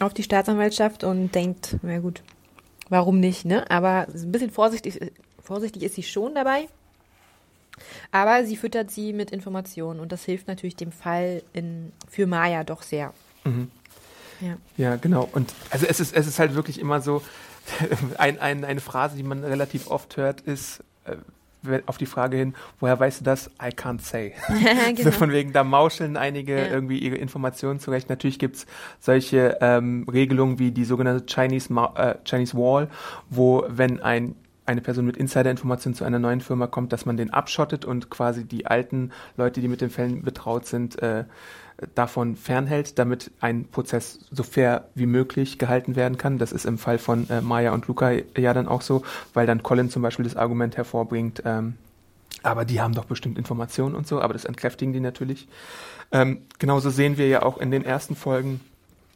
[0.04, 2.22] auf die Staatsanwaltschaft und denkt, na gut,
[2.88, 3.70] warum nicht, ne?
[3.70, 5.00] Aber ein bisschen vorsichtig,
[5.42, 6.68] vorsichtig ist sie schon dabei.
[8.12, 12.62] Aber sie füttert sie mit Informationen und das hilft natürlich dem Fall in, für Maya
[12.62, 13.12] doch sehr.
[13.44, 13.70] Mhm.
[14.40, 14.56] Ja.
[14.76, 15.28] Ja, genau.
[15.32, 17.22] Und also es ist, es ist halt wirklich immer so,
[18.18, 21.16] ein, ein, eine Phrase, die man relativ oft hört, ist äh,
[21.86, 23.50] auf die Frage hin, woher weißt du das?
[23.62, 24.34] I can't say.
[24.48, 25.02] genau.
[25.02, 26.66] So von wegen, da mauscheln einige Ja.
[26.66, 28.08] irgendwie ihre Informationen zurecht.
[28.08, 28.66] Natürlich gibt's
[29.00, 32.88] solche ähm, Regelungen wie die sogenannte Chinese, Ma äh, Chinese Wall,
[33.30, 34.34] wo wenn ein
[34.66, 38.46] eine Person mit Insider-Informationen zu einer neuen Firma kommt, dass man den abschottet und quasi
[38.46, 41.24] die alten Leute, die mit den Fällen betraut sind, äh,
[41.94, 46.38] davon fernhält, damit ein Prozess so fair wie möglich gehalten werden kann.
[46.38, 49.62] Das ist im Fall von äh, Maya und Luca ja dann auch so, weil dann
[49.62, 51.74] Colin zum Beispiel das Argument hervorbringt, ähm,
[52.42, 55.48] aber die haben doch bestimmt Informationen und so, aber das entkräftigen die natürlich.
[56.12, 58.60] Ähm, genauso sehen wir ja auch in den ersten Folgen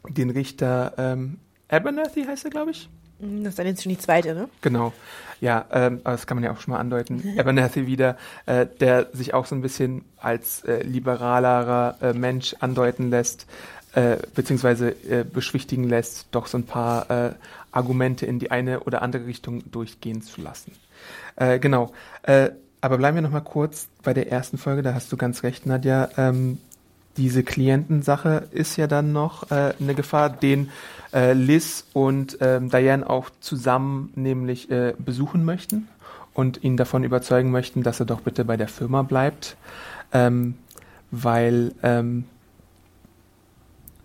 [0.07, 1.37] den Richter ähm,
[1.69, 2.89] Abernathy heißt er, glaube ich.
[3.19, 4.49] Das ist dann jetzt schon die zweite, ne?
[4.61, 4.93] Genau.
[5.41, 7.35] Ja, ähm, das kann man ja auch schon mal andeuten.
[7.37, 13.09] Abernathy wieder, äh, der sich auch so ein bisschen als äh, liberalerer äh, Mensch andeuten
[13.09, 13.45] lässt,
[13.93, 17.33] äh, beziehungsweise äh, beschwichtigen lässt, doch so ein paar äh,
[17.71, 20.71] Argumente in die eine oder andere Richtung durchgehen zu lassen.
[21.35, 21.91] Äh, genau.
[22.23, 22.49] Äh,
[22.81, 24.81] aber bleiben wir noch mal kurz bei der ersten Folge.
[24.81, 26.09] Da hast du ganz recht, Nadja.
[26.17, 26.59] Ähm,
[27.17, 30.69] diese Klientensache ist ja dann noch äh, eine Gefahr, den
[31.13, 35.87] äh, Liz und ähm, Diane auch zusammen nämlich äh, besuchen möchten
[36.33, 39.57] und ihn davon überzeugen möchten, dass er doch bitte bei der Firma bleibt,
[40.13, 40.55] ähm,
[41.11, 42.25] weil ähm,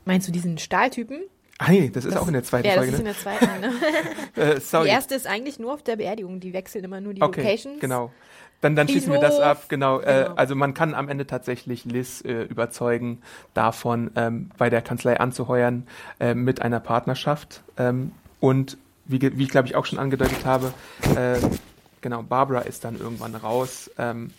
[0.04, 1.20] Meinst du diesen Stahltypen?
[1.58, 2.92] ah nee, das ist Das- auch in der zweiten ja, das Folge.
[2.92, 3.12] ist in Ne?
[3.12, 4.54] der zweiten, ne?
[4.56, 4.84] Äh, sorry.
[4.86, 6.40] Die erste ist eigentlich nur auf der Beerdigung.
[6.40, 7.80] Die wechseln immer nur die okay, Locations.
[7.80, 8.10] genau.
[8.64, 10.00] Dann, dann schließen wir das ab, genau.
[10.00, 10.36] Äh, Genau.
[10.36, 13.20] also man kann am Ende tatsächlich Liz äh, überzeugen,
[13.52, 15.86] davon ähm, bei der Kanzlei anzuheuern
[16.18, 17.62] äh, mit einer Partnerschaft.
[17.76, 20.72] Ähm, und wie, wie ich glaube ich auch schon angedeutet habe,
[21.14, 21.36] äh,
[22.00, 23.90] genau, Barbara ist dann irgendwann raus.
[23.98, 24.30] Ähm,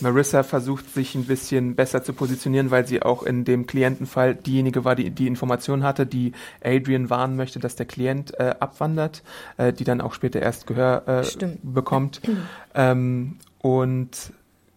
[0.00, 4.84] Marissa versucht sich ein bisschen besser zu positionieren, weil sie auch in dem Klientenfall diejenige
[4.84, 9.24] war, die die Information hatte, die Adrian warnen möchte, dass der Klient äh, abwandert,
[9.56, 12.20] äh, die dann auch später erst Gehör äh, bekommt.
[12.74, 14.32] ähm, und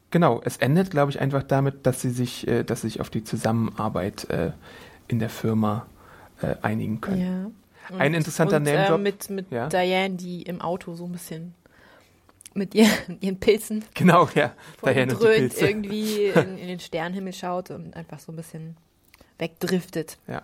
[0.09, 3.09] genau, es endet, glaube ich, einfach damit, dass sie sich, äh, dass sie sich auf
[3.11, 4.51] die Zusammenarbeit äh,
[5.07, 5.85] in der Firma
[6.41, 7.53] äh, einigen können.
[7.91, 7.97] Ja.
[7.97, 8.67] Ein interessanter und.
[8.67, 9.67] Äh, mit mit Ja.
[9.67, 11.53] Diane, die im Auto so ein bisschen
[12.53, 12.87] mit ihr,
[13.21, 14.53] ihren Pilzen Genau, ja.
[14.83, 15.67] Diane und Pilze.
[15.67, 18.75] irgendwie in, in den Sternenhimmel schaut und einfach so ein bisschen
[19.37, 20.17] wegdriftet.
[20.27, 20.41] Ja.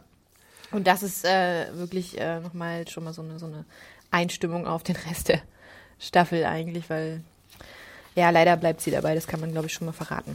[0.72, 3.66] Und das ist äh, wirklich äh, nochmal schon mal so eine, so eine
[4.12, 5.42] Einstimmung auf den Rest der
[6.00, 7.22] Staffel eigentlich, weil
[8.16, 10.34] ja, leider bleibt sie dabei, das kann man glaube ich schon mal verraten.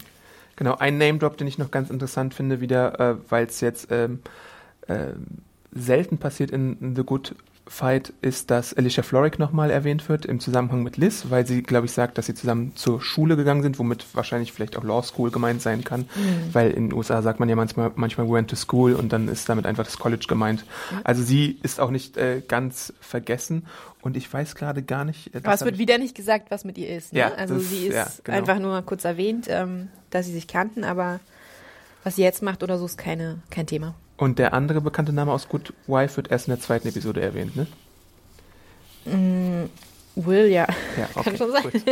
[0.57, 4.21] Genau, ein Name-Drop, den ich noch ganz interessant finde, wieder, äh, weil es jetzt ähm,
[4.89, 5.27] ähm,
[5.73, 7.35] selten passiert in, in The Good
[7.73, 11.87] Fight, ist, dass Alicia Florrick nochmal erwähnt wird im Zusammenhang mit Liz, weil sie, glaube
[11.87, 15.31] ich, sagt, dass sie zusammen zur Schule gegangen sind, womit wahrscheinlich vielleicht auch Law School
[15.31, 16.09] gemeint sein kann,
[16.53, 19.29] weil in den USA sagt man ja manchmal, manchmal we went to school und dann
[19.29, 20.65] ist damit einfach das College gemeint.
[21.05, 23.67] Also sie ist auch nicht äh, ganz vergessen
[24.03, 25.33] und ich weiß gerade gar nicht.
[25.33, 27.13] äh, Aber es wird wieder nicht gesagt, was mit ihr ist.
[27.13, 27.21] Ne?
[27.21, 28.37] Ja, also das- sie ist ja, genau.
[28.39, 31.21] einfach nur kurz erwähnt, ähm, dass sie sich kannten, aber
[32.03, 33.95] was sie jetzt macht oder so ist keine, kein Thema.
[34.21, 37.57] Und der andere bekannte Name aus Good Wife wird erst in der zweiten Episode erwähnt,
[37.57, 37.67] ne?
[40.15, 40.67] Will, ja.
[40.99, 41.63] Ja, okay, Kann schon sein.
[41.63, 41.83] Gut.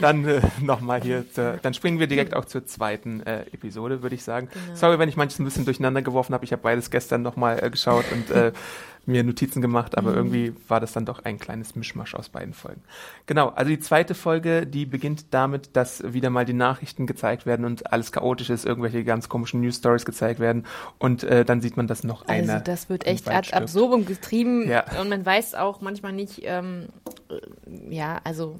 [0.00, 4.14] Dann äh, nochmal hier, zur, dann springen wir direkt auch zur zweiten äh, Episode, würde
[4.14, 4.48] ich sagen.
[4.50, 4.74] Genau.
[4.74, 6.46] Sorry, wenn ich manches ein bisschen durcheinander geworfen habe.
[6.46, 8.52] Ich habe beides gestern nochmal äh, geschaut und äh,
[9.06, 10.16] mir Notizen gemacht, aber Mhm.
[10.16, 12.82] irgendwie war das dann doch ein kleines Mischmasch aus beiden Folgen.
[13.26, 17.64] Genau, also die zweite Folge, die beginnt damit, dass wieder mal die Nachrichten gezeigt werden
[17.64, 20.66] und alles chaotisch ist, irgendwelche ganz komischen News Stories gezeigt werden
[20.98, 24.68] und äh, dann sieht man, dass noch einer Also das wird echt ad absurdum getrieben
[24.68, 24.84] Ja.
[25.00, 26.86] und man weiß auch manchmal nicht, ähm,
[27.30, 28.58] äh, ja, also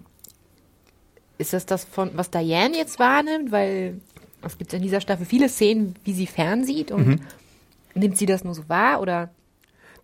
[1.39, 4.01] ist das das von, was Diane jetzt wahrnimmt, weil
[4.43, 7.21] es gibt in dieser Staffel viele Szenen, wie sie fernsieht und Mhm.
[7.95, 9.31] nimmt sie das nur so wahr oder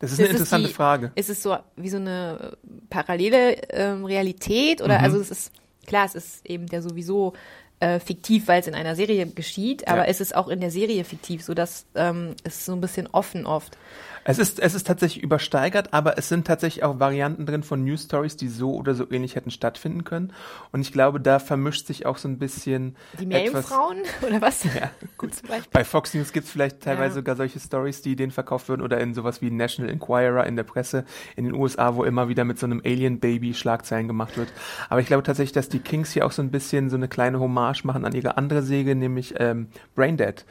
[0.03, 1.13] Das ist eine ist es interessante die- Frage.
[1.15, 2.57] ist es so wie so eine äh,
[2.91, 5.05] parallele ähm, Realität oder Mhm.
[5.05, 5.53] also es ist
[5.87, 7.33] klar, es ist eben der sowieso
[7.81, 10.05] äh, fiktiv, weil es in einer Serie geschieht, aber Ja.
[10.05, 13.47] es ist auch in der Serie fiktiv, so dass ähm, es so ein bisschen offen
[13.47, 13.77] oft.
[14.25, 18.05] Es ist, es ist tatsächlich übersteigert, aber es sind tatsächlich auch Varianten drin von News
[18.05, 20.33] Stories, die so oder so ähnlich hätten stattfinden können.
[20.71, 23.27] Und ich glaube, da vermischt sich auch so ein bisschen Die.
[23.27, 24.63] Meerjungfrauen oder was?
[24.75, 25.35] Ja, gut.
[25.43, 25.71] Zum Beispiel.
[25.73, 27.15] Bei Fox News gibt es vielleicht teilweise Ja.
[27.17, 30.63] sogar solche Stories, die denen verkauft würden oder in sowas wie National Enquirer in der
[30.63, 31.05] Presse
[31.37, 34.53] in den USA, wo immer wieder mit so einem Alien-Baby Schlagzeilen gemacht wird.
[34.89, 37.41] Aber ich glaube tatsächlich, dass die Kings hier auch so ein bisschen so eine kleine
[37.41, 40.45] Hommage machen an ihre andere Säge, nämlich ähm, Braindead.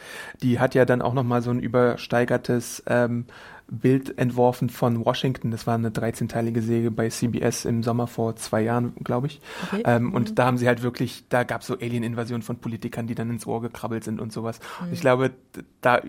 [0.43, 3.25] Die hat ja dann auch nochmal so ein übersteigertes ähm,
[3.73, 5.49] Bild entworfen von Washington.
[5.49, 9.39] Das war eine 13-teilige Säge bei CBS im Sommer vor zwei Jahren, glaube ich.
[9.71, 9.81] Okay.
[9.85, 13.15] Ähm, und da haben sie halt wirklich, da gab es so Alien-Invasionen von Politikern, die
[13.15, 14.59] dann ins Ohr gekrabbelt sind und sowas.
[14.81, 15.31] Und ich glaube,
[15.79, 16.01] da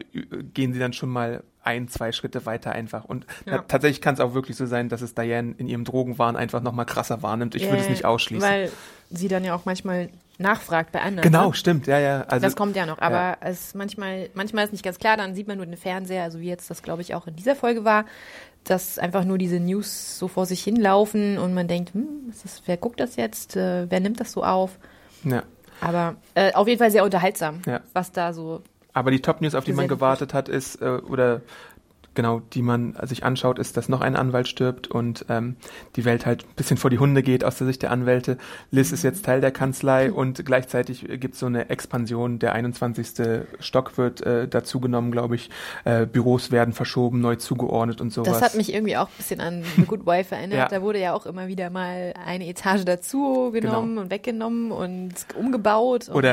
[0.55, 3.05] gehen sie dann schon mal ein, zwei Schritte weiter einfach.
[3.05, 3.59] Und Ja.
[3.59, 6.61] ta- tatsächlich kann es auch wirklich so sein, dass es Diane in ihrem Drogenwahn einfach
[6.61, 7.55] nochmal krasser wahrnimmt.
[7.55, 8.49] Ich würde es nicht ausschließen.
[8.49, 8.73] Weil
[9.11, 11.23] sie dann ja auch manchmal nachfragt bei anderen.
[11.31, 11.55] genau, ne?
[11.55, 12.23] stimmt, ja, ja.
[12.23, 15.49] Also, das kommt ja noch, aber es manchmal, manchmal ist nicht ganz klar, dann sieht
[15.49, 18.05] man nur den Fernseher, also wie jetzt das, glaube ich, auch in dieser Folge war,
[18.65, 22.77] dass einfach nur diese News so vor sich hinlaufen und man denkt, hm, ist, wer
[22.77, 24.79] guckt das jetzt, äh, wer nimmt das so auf?
[25.25, 25.43] ja.
[25.81, 27.81] Aber äh, auf jeden Fall sehr unterhaltsam, Ja.
[27.93, 28.63] was da so.
[28.93, 31.41] Aber die Top-News, auf die man gewartet hat, ist, äh, oder
[32.15, 35.57] genau, die man sich anschaut, ist, dass noch ein Anwalt stirbt und ähm,
[35.97, 38.39] die Welt halt ein bisschen vor die Hunde geht aus der Sicht der Anwälte.
[38.71, 42.39] Liz ist jetzt Teil der Kanzlei und gleichzeitig gibt es so eine Expansion.
[42.39, 43.45] Der 21.
[43.61, 45.51] Stock wird äh, dazugenommen, glaube ich.
[45.85, 48.33] Äh, Büros werden verschoben, neu zugeordnet und sowas.
[48.33, 50.53] Das hat mich irgendwie auch ein bisschen an The Good Wife erinnert.
[50.63, 50.69] Ja.
[50.69, 56.09] Da wurde ja auch immer wieder mal eine Etage dazu genommen und weggenommen und umgebaut.
[56.09, 56.33] Und Oder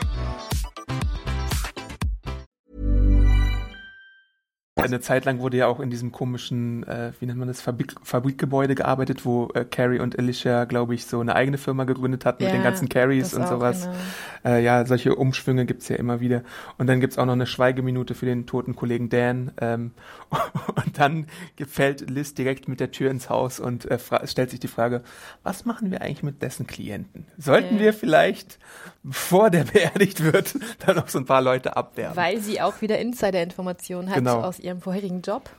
[4.75, 7.93] Eine Zeit lang wurde ja auch in diesem komischen, äh, wie nennt man das, Fabrik
[8.03, 12.43] Fabrikgebäude gearbeitet, wo äh, Carrie und Alicia, glaube ich, so eine eigene Firma gegründet hatten
[12.43, 13.81] mit Ja, den ganzen Carries und sowas.
[13.83, 13.95] genau.
[14.43, 16.43] Äh, ja, solche Umschwünge gibt's ja immer wieder.
[16.77, 19.51] Und dann gibt's auch noch eine Schweigeminute für den toten Kollegen Dan.
[19.61, 19.91] Ähm,
[20.85, 21.27] und dann
[21.67, 25.03] fällt Liz direkt mit der Tür ins Haus und äh, stellt sich die Frage,
[25.43, 27.25] was machen wir eigentlich mit dessen Klienten?
[27.37, 27.81] Sollten Ja.
[27.81, 28.57] wir vielleicht,
[29.03, 32.15] bevor der beerdigt wird, dann noch so ein paar Leute abwerben?
[32.17, 34.41] Weil sie auch wieder Insider-Informationen hat Genau.
[34.41, 35.49] aus ihrem vorherigen Job.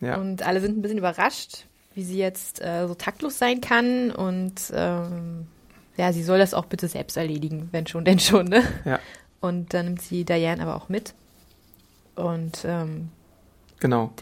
[0.00, 0.16] ja.
[0.16, 4.10] Und alle sind ein bisschen überrascht, wie sie jetzt äh, so taktlos sein kann.
[4.10, 5.46] Und ähm,
[5.96, 8.62] ja, sie soll das auch bitte selbst erledigen, wenn schon, denn schon, ne?
[8.84, 8.98] ja,
[9.40, 11.14] Und dann nimmt sie Diane aber auch mit.
[12.14, 13.08] Und ähm,
[13.80, 14.12] genau.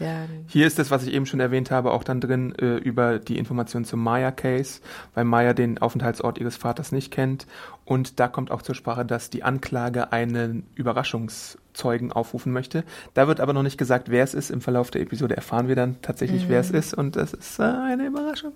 [0.47, 3.37] Hier ist das, was ich eben schon erwähnt habe, auch dann drin äh, über die
[3.37, 4.81] Informationen zum Maya-Case,
[5.13, 7.47] weil Maya den Aufenthaltsort ihres Vaters nicht kennt.
[7.85, 12.83] Und da kommt auch zur Sprache, dass die Anklage einen Überraschungszeugen aufrufen möchte.
[13.13, 14.49] Da wird aber noch nicht gesagt, wer es ist.
[14.49, 16.93] Im Verlauf der Episode erfahren wir dann tatsächlich, wer es ist.
[16.93, 18.53] Und das ist äh, eine Überraschung.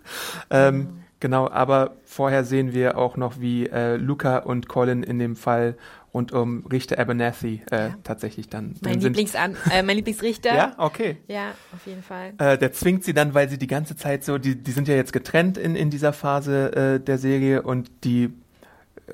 [0.49, 5.35] Ähm, genau, aber vorher sehen wir auch noch, wie äh, Luca und Colin in dem
[5.35, 5.75] Fall
[6.13, 7.95] rund um Richter Abernathy äh, Ja.
[8.03, 9.09] tatsächlich dann mein, sind.
[9.17, 10.49] Lieblingsan äh, mein Lieblingsrichter.
[10.55, 11.17] Ja, okay.
[11.27, 12.33] Ja, auf jeden Fall.
[12.37, 14.95] Äh, der zwingt sie dann, weil sie die ganze Zeit so, die, die sind ja
[14.95, 18.33] jetzt getrennt in, in dieser Phase äh, der Serie und die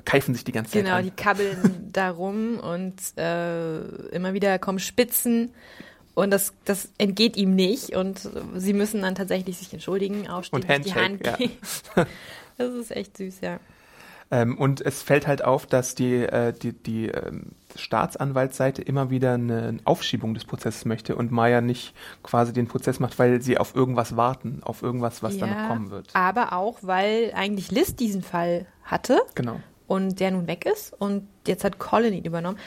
[0.04, 3.80] keifen sich die ganze Zeit Genau, die kabbeln da rum und äh,
[4.14, 5.50] immer wieder kommen Spitzen
[6.14, 10.66] und das, das entgeht ihm nicht und sie müssen dann tatsächlich sich entschuldigen, aufstehen, Und
[10.84, 11.36] sich die Handshake, Hand ja.
[11.36, 11.56] geben.
[12.58, 13.58] Das ist echt süß, ja.
[14.30, 19.34] Ähm, und es fällt halt auf, dass die, äh, die, die ähm, Staatsanwaltsseite immer wieder
[19.34, 23.74] eine Aufschiebung des Prozesses möchte und Maya nicht quasi den Prozess macht, weil sie auf
[23.74, 26.08] irgendwas warten, auf irgendwas, was ja, da noch kommen wird.
[26.14, 29.60] Aber auch, weil eigentlich Liz diesen Fall hatte Genau.
[29.86, 32.58] und der nun weg ist und jetzt hat Colin ihn übernommen.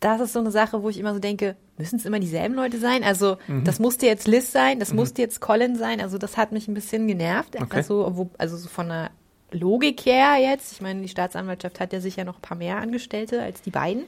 [0.00, 2.78] Das ist so eine Sache, wo ich immer so denke, müssen es immer dieselben Leute
[2.78, 3.02] sein?
[3.02, 3.64] Also Mhm.
[3.64, 6.00] das musste jetzt Liz sein, das musste jetzt Colin sein.
[6.00, 7.56] Also das hat mich ein bisschen genervt.
[7.56, 7.76] Okay.
[7.76, 9.10] Also, wo, also so von der
[9.52, 10.72] Logik her jetzt.
[10.72, 14.04] Ich meine, die Staatsanwaltschaft hat ja sicher noch ein paar mehr Angestellte als die beiden.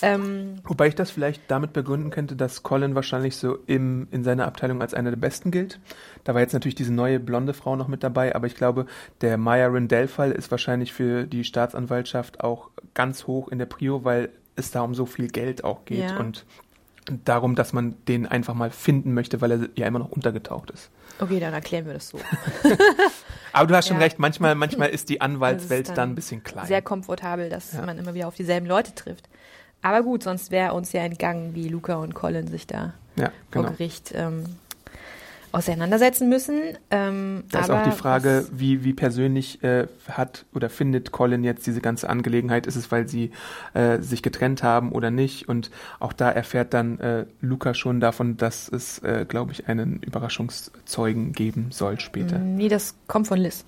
[0.00, 4.46] Ähm, Wobei ich das vielleicht damit begründen könnte, dass Colin wahrscheinlich so im, in seiner
[4.46, 5.80] Abteilung als einer der Besten gilt.
[6.22, 8.86] Da war jetzt natürlich diese neue blonde Frau noch mit dabei, aber ich glaube,
[9.22, 14.28] der Maya Rindell-Fall ist wahrscheinlich für die Staatsanwaltschaft auch ganz hoch in der Prio, weil
[14.58, 16.16] es da um so viel Geld auch geht Ja.
[16.18, 16.44] und
[17.24, 20.90] darum, dass man den einfach mal finden möchte, weil er ja immer noch untergetaucht ist.
[21.20, 22.18] okay, dann erklären wir das so.
[23.52, 24.02] Aber du hast schon Ja.
[24.04, 26.66] recht, manchmal, manchmal ist die Anwaltswelt ist dann ein bisschen klein.
[26.66, 27.84] Sehr komfortabel, dass Ja.
[27.86, 29.28] man immer wieder auf dieselben Leute trifft.
[29.80, 33.62] Aber gut, sonst wäre uns ja entgangen, wie Luca und Colin sich da ja, vor
[33.62, 33.70] genau.
[33.70, 34.44] Gericht ähm,
[35.52, 36.60] auseinandersetzen müssen.
[36.90, 41.66] Ähm, Da ist auch die Frage, wie, wie persönlich äh, hat oder findet Colin jetzt
[41.66, 42.66] diese ganze Angelegenheit?
[42.66, 43.32] Ist es, weil sie
[43.74, 45.48] äh, sich getrennt haben oder nicht?
[45.48, 50.02] Und auch da erfährt dann äh, Luca schon davon, dass es, äh, glaube ich, einen
[50.02, 52.38] Überraschungszeugen geben soll später.
[52.38, 53.64] Nee, das kommt von Liz.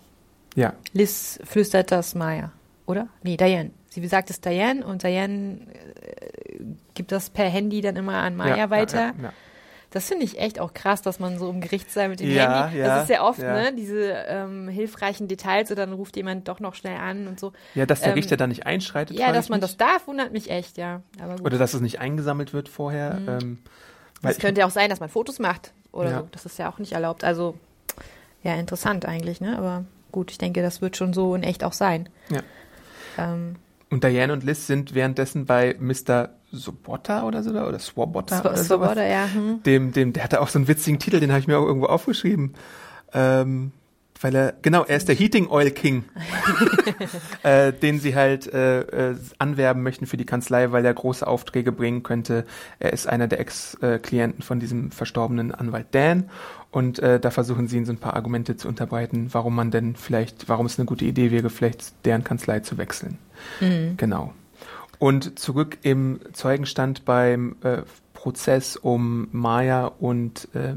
[0.55, 2.53] Ja, Liz flüstert das Maya,
[2.87, 3.09] oder?
[3.23, 3.71] Nee, Diane.
[3.89, 5.59] Sie sagt es Diane und Diane
[6.01, 6.65] äh,
[6.95, 8.99] gibt das per Handy dann immer an Maya ja, weiter.
[8.99, 9.33] Ja, ja,
[9.93, 12.79] Das finde ich echt auch krass, dass man so im Gerichtssaal mit dem Ja, Handy,
[12.79, 13.53] ja, das ist ja oft, ja.
[13.53, 17.53] ne, diese ähm, hilfreichen Details oder dann ruft jemand doch noch schnell an und so.
[17.75, 19.19] ja, dass der Ähm, Richter da nicht einschreitet.
[19.19, 19.69] Ja, dass man mich.
[19.69, 21.03] das darf, wundert mich echt, ja.
[21.21, 21.47] Aber gut.
[21.47, 23.19] Oder dass es nicht eingesammelt wird vorher.
[23.27, 23.59] Ähm,
[24.23, 26.29] weil Es könnte ja auch sein, dass man Fotos macht oder so.
[26.31, 27.25] Das ist ja auch nicht erlaubt.
[27.25, 27.57] Also,
[28.45, 29.59] ja, interessant eigentlich, ne?
[29.59, 32.09] Aber gut, ich denke, das wird schon so in echt auch sein.
[32.29, 32.43] Ja.
[33.19, 33.57] Ähm,
[33.91, 36.29] Und Diane und Liz sind währenddessen bei Mr.
[36.53, 38.57] Sobotta oder so, oder Swobotta Sw- oder.
[38.57, 39.29] Swoboda, ja.
[39.33, 39.63] Hm.
[39.63, 41.87] dem, dem, der hatte auch so einen witzigen Titel, den habe ich mir auch irgendwo
[41.87, 42.55] aufgeschrieben.
[43.13, 43.73] Ähm,
[44.23, 46.05] weil er, genau, er ist der Heating Oil King,
[47.43, 51.73] äh, den sie halt äh, äh, anwerben möchten für die Kanzlei, weil er große Aufträge
[51.73, 52.45] bringen könnte.
[52.79, 56.29] Er ist einer der Ex-Klienten von diesem verstorbenen Anwalt Dan
[56.71, 59.97] und äh, da versuchen sie ihn so ein paar Argumente zu unterbreiten, warum man denn
[59.97, 63.17] vielleicht, warum es eine gute Idee wäre, vielleicht deren Kanzlei zu wechseln.
[63.97, 64.35] Genau.
[65.01, 67.83] Und zurück im Zeugenstand beim äh,
[68.13, 70.75] Prozess um Maya und äh,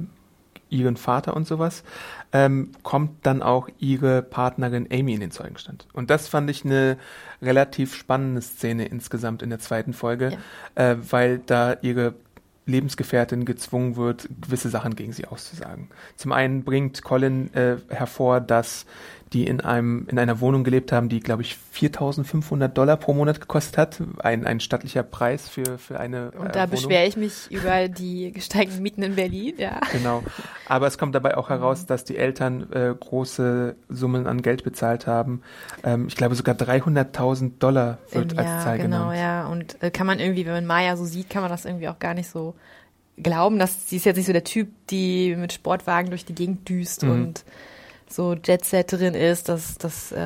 [0.70, 1.84] ihren Vater und sowas,
[2.32, 5.88] ähm, kommt dann auch ihre Partnerin Amy in den Zeugenstand.
[5.94, 6.98] Und das fand ich eine
[7.42, 10.38] relativ spannende Szene insgesamt in der zweiten Folge,
[10.76, 12.16] äh, weil da ihre
[12.66, 15.90] Lebensgefährtin gezwungen wird, gewisse Sachen gegen sie auszusagen.
[16.16, 18.86] Zum einen bringt Colin äh, hervor, dass
[19.34, 23.42] die in einem in einer Wohnung gelebt haben, die glaube ich 4.500 Dollar pro Monat
[23.42, 27.50] gekostet hat, ein ein stattlicher Preis für für eine Und äh, da beschwere ich mich
[27.52, 29.80] über die gesteigten Mieten in Berlin, ja.
[29.92, 30.24] Genau.
[30.68, 31.54] Aber es kommt dabei auch Mhm.
[31.54, 35.42] heraus, dass die Eltern äh, große Summen an Geld bezahlt haben.
[35.84, 39.18] Ähm, ich glaube sogar 300.000 Dollar wird Im als Jahr, Zahl genau, genannt.
[39.18, 39.48] ja.
[39.48, 42.00] Und äh, kann man irgendwie, wenn man Maya so sieht, kann man das irgendwie auch
[42.00, 42.56] gar nicht so
[43.22, 46.68] glauben, dass sie ist jetzt nicht so der Typ, die mit Sportwagen durch die Gegend
[46.70, 47.12] düst Mhm.
[47.12, 47.44] und
[48.14, 49.50] so Jetsetterin ist.
[49.50, 50.18] Das, das, äh,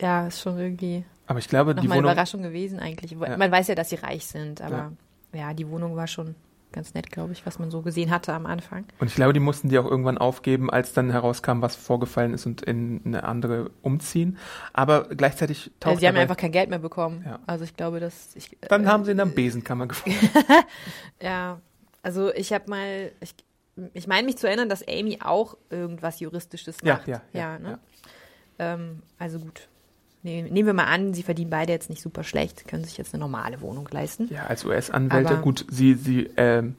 [0.00, 2.12] ja, ist schon irgendwie Aber ich glaube, nochmal eine Wohnung.
[2.12, 3.12] Überraschung gewesen eigentlich.
[3.12, 3.36] Ja.
[3.36, 4.92] Man weiß ja, dass sie reich sind, aber
[5.32, 6.34] ja, die Wohnung war schon
[6.72, 8.84] ganz nett, glaube ich, was man so gesehen hatte am Anfang.
[8.98, 12.44] Und ich glaube, die mussten die auch irgendwann aufgeben, als dann herauskam, was vorgefallen ist
[12.44, 14.36] und in eine andere umziehen.
[14.74, 17.22] Aber gleichzeitig taucht Also sie haben einfach kein Geld mehr bekommen.
[17.24, 17.38] Ja.
[17.46, 18.56] Also ich glaube, dass ich.
[18.68, 20.18] Dann äh, haben sie in der Besenkammer gefunden.
[21.22, 21.60] Ja,
[22.02, 23.34] also ich habe mal, ich,
[23.94, 27.08] ich meine mich zu erinnern, dass Amy auch irgendwas Juristisches Ja, macht.
[27.08, 27.78] ja, ja, ne?
[28.58, 29.68] Ähm, also gut.
[30.22, 33.14] Ne- Nehmen wir mal an, sie verdienen beide jetzt nicht super schlecht, können sich jetzt
[33.14, 34.28] eine normale Wohnung leisten.
[34.32, 36.74] Ja, als US-Anwälte, gut, sie, sie, ähm,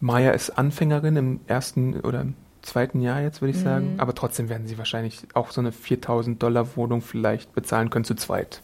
[0.00, 3.94] Maya ist Anfängerin im ersten oder im zweiten Jahr jetzt, würde ich sagen.
[3.94, 4.00] Mhm.
[4.00, 8.14] Aber trotzdem werden sie wahrscheinlich auch so eine 4000 Dollar Wohnung vielleicht bezahlen können zu
[8.16, 8.60] zweit.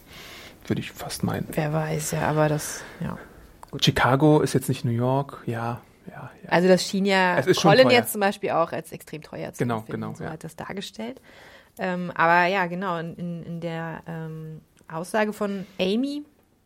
[0.67, 1.47] Würde ich fast meinen.
[1.51, 3.17] Wer weiß, ja, aber das, ja.
[3.81, 6.49] Chicago ist jetzt nicht New York, ja, ja, ja.
[6.49, 10.01] Also das schien ja Colin jetzt zum Beispiel auch als extrem teuer zu Genau, empfinden.
[10.01, 10.31] genau, So ja.
[10.31, 11.21] hat das dargestellt.
[11.79, 14.61] Ähm, aber ja, genau, in, in, der ähm,
[14.91, 16.23] Aussage von Amy,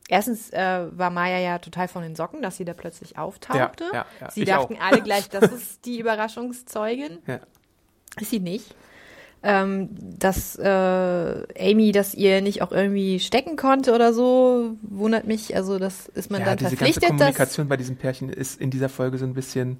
[0.10, 3.86] erstens äh, war Maya ja total von den Socken, dass sie da plötzlich auftauchte.
[3.94, 4.32] Ja, ja.
[4.32, 4.82] Sie Ich dachten auch.
[4.82, 7.20] alle gleich, das ist die Überraschungszeugin.
[7.26, 7.40] Ja.
[8.20, 8.76] Ist sie nicht.
[9.50, 9.88] Ähm,
[10.20, 15.56] dass äh, Amy das ihr nicht auch irgendwie stecken konnte oder so, wundert mich.
[15.56, 18.60] Also das ist man ja, dann diese ganze verpflichtet, das Kommunikation bei diesem Pärchen ist
[18.60, 19.78] in dieser Folge so ein bisschen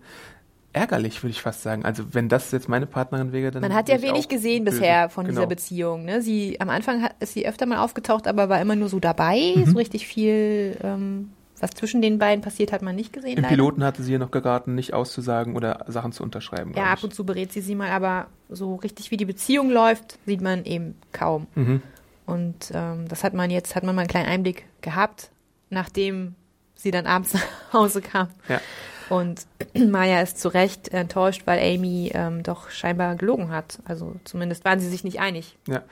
[0.72, 1.84] ärgerlich, würde ich fast sagen.
[1.84, 4.78] Also wenn das jetzt meine Partnerin wäre, dann Man hat ja wenig gesehen böse.
[4.78, 5.40] bisher von genau.
[5.42, 6.06] dieser Beziehung.
[6.06, 6.22] Ne?
[6.22, 9.54] Sie am Anfang hat, ist sie öfter mal aufgetaucht, aber war immer nur so dabei.
[9.56, 9.66] Mhm.
[9.66, 13.38] So richtig viel, ähm, was zwischen den beiden passiert, hat man nicht gesehen.
[13.38, 13.50] Im leider.
[13.50, 16.74] Piloten hatte sie ja noch geraten, nicht auszusagen oder Sachen zu unterschreiben.
[16.76, 20.20] Ja, ab und zu berät sie sie mal, aber so richtig wie die Beziehung läuft,
[20.26, 21.48] sieht man eben kaum.
[21.56, 21.82] Mhm.
[22.26, 25.32] Und ähm, das hat man jetzt, hat man mal einen kleinen Einblick gehabt,
[25.70, 26.36] nachdem
[26.76, 28.28] sie dann abends nach Hause kam.
[28.48, 28.62] Ja.
[29.10, 33.80] Und Maya ist zu Recht enttäuscht, weil Amy ähm, doch scheinbar gelogen hat.
[33.86, 35.58] Also zumindest waren sie sich nicht einig.
[35.68, 35.84] Ja.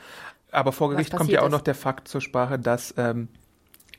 [0.52, 1.52] Aber vor Gericht kommt ja auch ist.
[1.52, 3.28] noch der Fakt zur Sprache, dass ähm,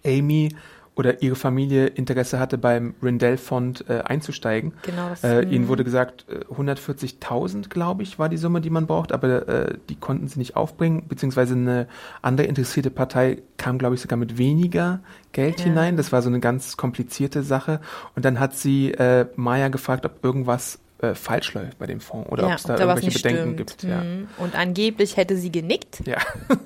[0.04, 0.54] Amy
[0.96, 4.72] oder ihre Familie Interesse hatte, beim Rindell-Fond äh, einzusteigen.
[4.82, 8.86] Genau, das Äh, ihnen wurde gesagt, äh, 140.000, glaube ich, war die Summe, die man
[8.86, 11.86] braucht, aber äh, die konnten sie nicht aufbringen, beziehungsweise eine
[12.22, 15.00] andere interessierte Partei kam, glaube ich, sogar mit weniger
[15.32, 15.66] Geld Ja.
[15.66, 15.96] hinein.
[15.96, 17.80] Das war so eine ganz komplizierte Sache.
[18.14, 22.30] Und dann hat sie äh, Maya gefragt, ob irgendwas äh, falsch läuft bei dem Fonds
[22.30, 23.56] oder ja, ob es da irgendwelche Bedenken stimmt.
[23.58, 23.82] gibt.
[23.82, 24.02] Ja.
[24.02, 24.28] Mhm.
[24.38, 26.16] Und angeblich hätte sie genickt Ja.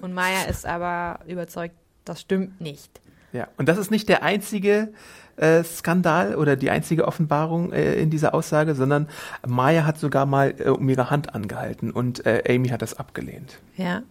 [0.02, 3.00] und Maya ist aber überzeugt, das stimmt nicht.
[3.32, 4.92] Ja, und das ist nicht der einzige
[5.36, 9.08] äh, Skandal oder die einzige Offenbarung äh, in dieser Aussage, sondern
[9.46, 13.58] Maya hat sogar mal äh, um ihre Hand angehalten und äh, Amy hat das abgelehnt.
[13.76, 14.02] Ja,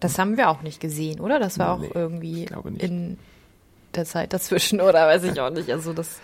[0.00, 1.38] das haben wir auch nicht gesehen, oder?
[1.40, 2.84] Das war auch Nee, irgendwie glaube nicht.
[2.84, 3.18] in
[3.94, 5.70] der Zeit dazwischen, oder weiß ich auch nicht.
[5.70, 6.20] Also, dass,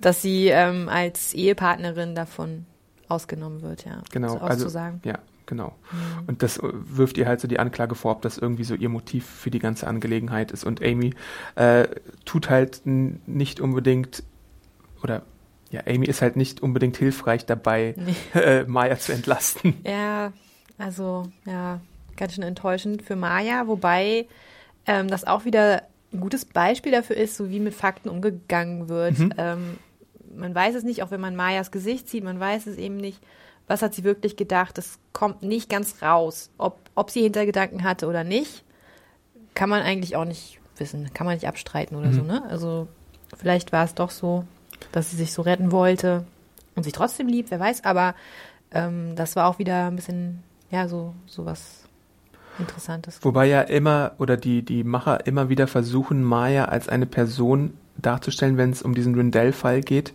[0.00, 2.66] dass sie ähm, als Ehepartnerin davon
[3.08, 4.02] ausgenommen wird, ja.
[4.10, 5.00] Genau, Das also auszusagen.
[5.04, 5.74] ja, genau.
[5.90, 6.28] Mhm.
[6.28, 8.88] Und das äh, wirft ihr halt so die Anklage vor, ob das irgendwie so ihr
[8.88, 10.64] Motiv für die ganze Angelegenheit ist.
[10.64, 11.14] Und Amy
[11.54, 11.86] äh,
[12.24, 14.22] tut halt nicht unbedingt
[15.02, 15.22] oder
[15.70, 18.14] ja, Amy ist halt nicht unbedingt hilfreich dabei, Nee.
[18.38, 19.74] äh, Maya zu entlasten.
[19.84, 20.32] Ja,
[20.76, 21.80] also, ja,
[22.16, 24.26] ganz schön enttäuschend für Maya, wobei
[24.86, 29.18] ähm, das auch wieder ein gutes Beispiel dafür ist, so wie mit Fakten umgegangen wird.
[29.18, 29.34] Mhm.
[29.38, 29.78] Ähm,
[30.34, 33.20] man weiß es nicht, auch wenn man Mayas Gesicht sieht, man weiß es eben nicht,
[33.72, 34.76] was hat sie wirklich gedacht.
[34.78, 36.50] Es kommt nicht ganz raus.
[36.58, 38.64] Ob, ob sie Hintergedanken hatte oder nicht,
[39.54, 42.12] kann man eigentlich auch nicht wissen, kann man nicht abstreiten oder Mhm.
[42.14, 42.42] so, ne?
[42.48, 42.88] Also
[43.36, 44.44] vielleicht war es doch so,
[44.92, 46.24] dass sie sich so retten wollte
[46.74, 48.14] und sich trotzdem liebt, wer weiß, aber
[48.72, 51.84] ähm, das war auch wieder ein bisschen, ja, so, so was
[52.58, 53.18] Interessantes.
[53.22, 58.56] Wobei ja immer oder die, die Macher immer wieder versuchen, Maya als eine Person darzustellen,
[58.58, 60.12] wenn es um diesen Rindell-Fall geht,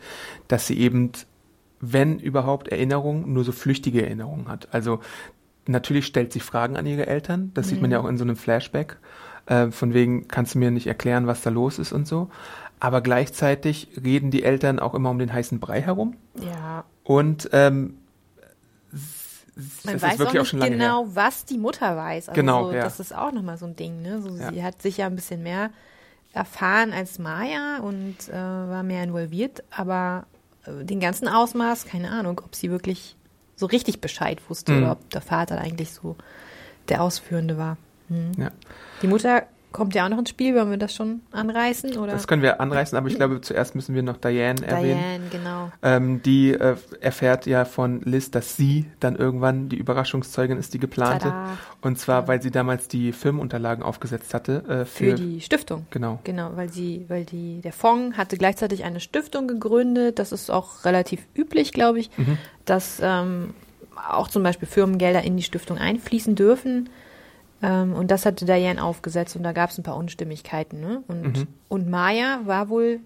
[0.47, 1.11] dass sie eben,
[1.79, 4.67] wenn überhaupt Erinnerungen, nur so flüchtige Erinnerungen hat.
[4.71, 4.99] Also
[5.67, 8.35] natürlich stellt sie Fragen an ihre Eltern, das sieht man ja auch in so einem
[8.35, 8.97] Flashback.
[9.45, 12.29] Äh, von wegen, kannst du mir nicht erklären, was da los ist und so.
[12.79, 16.15] Aber gleichzeitig reden die Eltern auch immer um den heißen Brei herum.
[16.35, 17.97] Ja, Und ähm,
[19.83, 21.11] man weiß wirklich auch auch nicht schon lange genau, her.
[21.15, 22.29] was die Mutter weiß.
[22.29, 22.83] Also Genau, so, ja.
[22.83, 24.21] das ist auch nochmal so ein Ding, ne?
[24.21, 24.51] So, Ja.
[24.51, 25.71] Sie hat sicher ein bisschen mehr
[26.33, 30.25] erfahren als Maya und äh, war mehr involviert, aber
[30.83, 33.15] den ganzen Ausmaß, keine Ahnung, ob sie wirklich
[33.55, 34.77] so richtig Bescheid wusste Mhm.
[34.83, 36.15] oder ob der Vater eigentlich so
[36.89, 37.77] der Ausführende war.
[38.09, 38.31] Mhm.
[38.37, 38.51] Ja.
[39.01, 41.97] Die Mutter kommt ja auch noch ins Spiel, wollen wir das schon anreißen?
[41.97, 42.13] Oder?
[42.13, 44.99] Das können wir anreißen, aber ich glaube, zuerst müssen wir noch Diane erwähnen.
[44.99, 45.71] Diane, genau.
[45.81, 50.79] Ähm, die äh, erfährt ja von Liz, dass sie dann irgendwann die Überraschungszeugin ist, die
[50.79, 51.29] geplante.
[51.29, 51.57] Tada.
[51.81, 54.63] Und zwar, weil sie damals die Filmunterlagen aufgesetzt hatte.
[54.67, 55.85] Äh, Für für, die Stiftung.
[55.91, 56.19] Genau.
[56.23, 60.19] Genau, weil sie, weil die, der Fonds hatte gleichzeitig eine Stiftung gegründet.
[60.19, 62.09] Das ist auch relativ üblich, glaube ich,
[62.65, 63.53] dass ähm,
[64.09, 66.89] auch zum Beispiel Firmengelder in die Stiftung einfließen dürfen.
[67.61, 70.79] Ähm, und das hatte Diane aufgesetzt und da gab es ein paar Unstimmigkeiten.
[70.79, 71.03] Ne?
[71.07, 71.47] Und, Mhm.
[71.69, 72.99] und Maya war wohl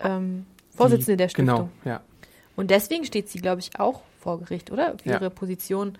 [0.00, 1.56] ähm, Vorsitzende Die- der Stiftung.
[1.56, 2.00] Genau, ja.
[2.54, 4.94] Und deswegen steht sie, glaube ich, auch vor Gericht, oder?
[5.02, 5.14] Für Ja.
[5.16, 5.98] ihre Position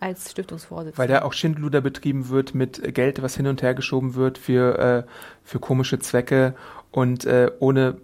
[0.00, 0.98] als Stiftungsvorsitzende.
[0.98, 4.78] Weil da auch Schindluder betrieben wird mit Geld, was hin und her geschoben wird für,
[5.06, 5.10] äh,
[5.44, 6.54] für komische Zwecke
[6.92, 7.96] und äh, ohne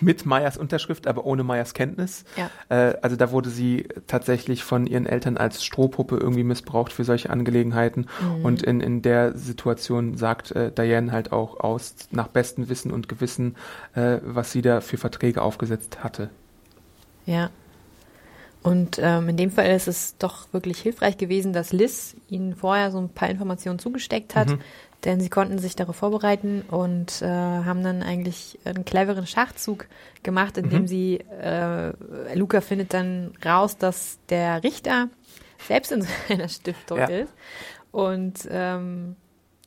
[0.00, 2.24] mit Meyers Unterschrift, aber ohne Meyers Kenntnis.
[2.36, 2.50] Ja.
[2.68, 7.30] Äh, also da wurde sie tatsächlich von ihren Eltern als Strohpuppe irgendwie missbraucht für solche
[7.30, 8.06] Angelegenheiten.
[8.20, 8.44] Mhm.
[8.44, 13.08] Und in, in der Situation sagt äh, Diane halt auch aus, nach bestem Wissen und
[13.08, 13.56] Gewissen,
[13.94, 16.30] äh, was sie da für Verträge aufgesetzt hatte.
[17.26, 17.50] Ja.
[18.62, 22.90] Und ähm, in dem Fall ist es doch wirklich hilfreich gewesen, dass Liz ihnen vorher
[22.90, 24.58] so ein paar Informationen zugesteckt hat, Mhm.
[25.04, 29.86] Denn sie konnten sich darauf vorbereiten und äh, haben dann eigentlich einen cleveren Schachzug
[30.22, 30.86] gemacht, indem Mhm.
[30.88, 31.92] sie, äh,
[32.34, 35.08] Luca findet dann raus, dass der Richter
[35.66, 37.06] selbst in seiner Stiftung Ja.
[37.06, 37.32] ist.
[37.92, 39.16] Und ähm,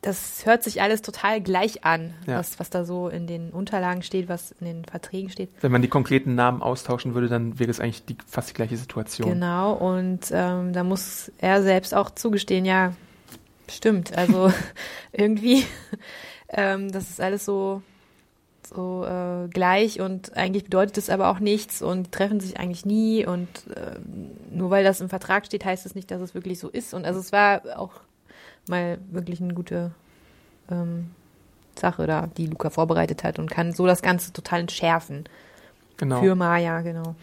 [0.02, 2.38] das hört sich alles total gleich an, Ja.
[2.38, 5.50] was, was da so in den Unterlagen steht, was in den Verträgen steht.
[5.62, 8.78] Wenn man die konkreten Namen austauschen würde, dann wäre es eigentlich die, fast die gleiche
[8.78, 9.30] Situation.
[9.34, 12.94] Genau, und ähm, da muss er selbst auch zugestehen, ja,
[13.70, 14.18] stimmt.
[14.18, 14.52] Also
[15.12, 15.66] irgendwie,
[16.50, 17.82] ähm, das ist alles so,
[18.64, 23.26] so äh, gleich und eigentlich bedeutet es aber auch nichts und treffen sich eigentlich nie
[23.26, 26.70] und ähm, nur weil das im Vertrag steht, heißt es nicht, dass es wirklich so
[26.70, 26.94] ist.
[26.94, 27.94] Und also es war auch
[28.68, 29.92] mal wirklich eine gute
[30.70, 31.12] ähm,
[31.80, 35.26] Sache da, die Luca vorbereitet hat und kann so das Ganze total entschärfen.
[35.98, 36.22] Genau.
[36.22, 37.16] Für Maya, genau.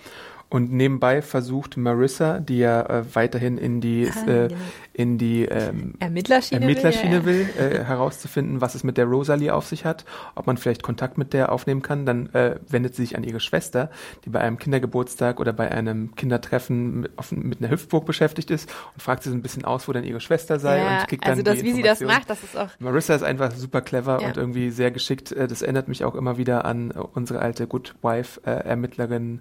[0.55, 4.61] Und nebenbei versucht Marissa, die ja äh, weiterhin in die, Ah, äh, genau.
[4.93, 6.61] in die ähm, Ermittlerschiene.
[6.61, 10.05] Ermittlerschiene will, ja, will, äh, herauszufinden, was es mit der Rosalie auf sich hat,
[10.37, 12.07] ob man vielleicht Kontakt mit der aufnehmen kann.
[12.07, 13.91] Dann äh, wendet sie sich an ihre Schwester,
[14.25, 18.73] die bei einem Kindergeburtstag oder bei einem Kindertreffen mit, auf, mit einer Hüpfburg beschäftigt ist
[18.95, 21.25] und fragt sie so ein bisschen aus, wo denn ihre Schwester sei ja, und kriegt
[21.25, 23.81] dann also das, die wie sie das macht, das ist auch Marissa ist einfach super
[23.81, 25.33] clever und irgendwie sehr geschickt.
[25.33, 29.41] Äh, Das erinnert mich auch immer wieder an unsere alte Good Wife äh, Ermittlerin.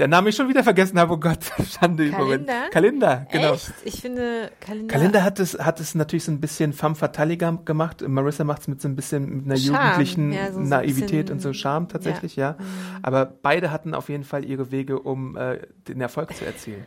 [0.00, 1.38] Der Name ich schon wieder vergessen habe, oh Gott,
[1.78, 2.48] Schande im Moment.
[2.48, 2.68] Kalinda?
[2.70, 3.54] Kalinda, genau.
[3.54, 3.72] echt.
[3.84, 4.92] Ich finde Kalender.
[4.92, 8.02] Kalinda hat es, hat es natürlich so ein bisschen femme fatale gem- gemacht.
[8.06, 11.08] Marissa macht es mit so ein bisschen mit einer Charme, jugendlichen ja, so- so Naivität
[11.26, 12.56] bisschen- und so Charme tatsächlich, ja.
[12.58, 12.64] Mhm.
[13.02, 16.84] Aber beide hatten auf jeden Fall ihre Wege, um äh, den Erfolg zu erzielen.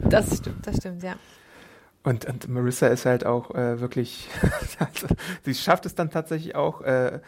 [0.00, 1.14] Das stimmt, das stimmt, ja.
[2.02, 4.28] Und, und Marissa ist halt auch äh, wirklich,
[4.80, 5.06] also,
[5.44, 7.20] sie schafft es dann tatsächlich auch, äh,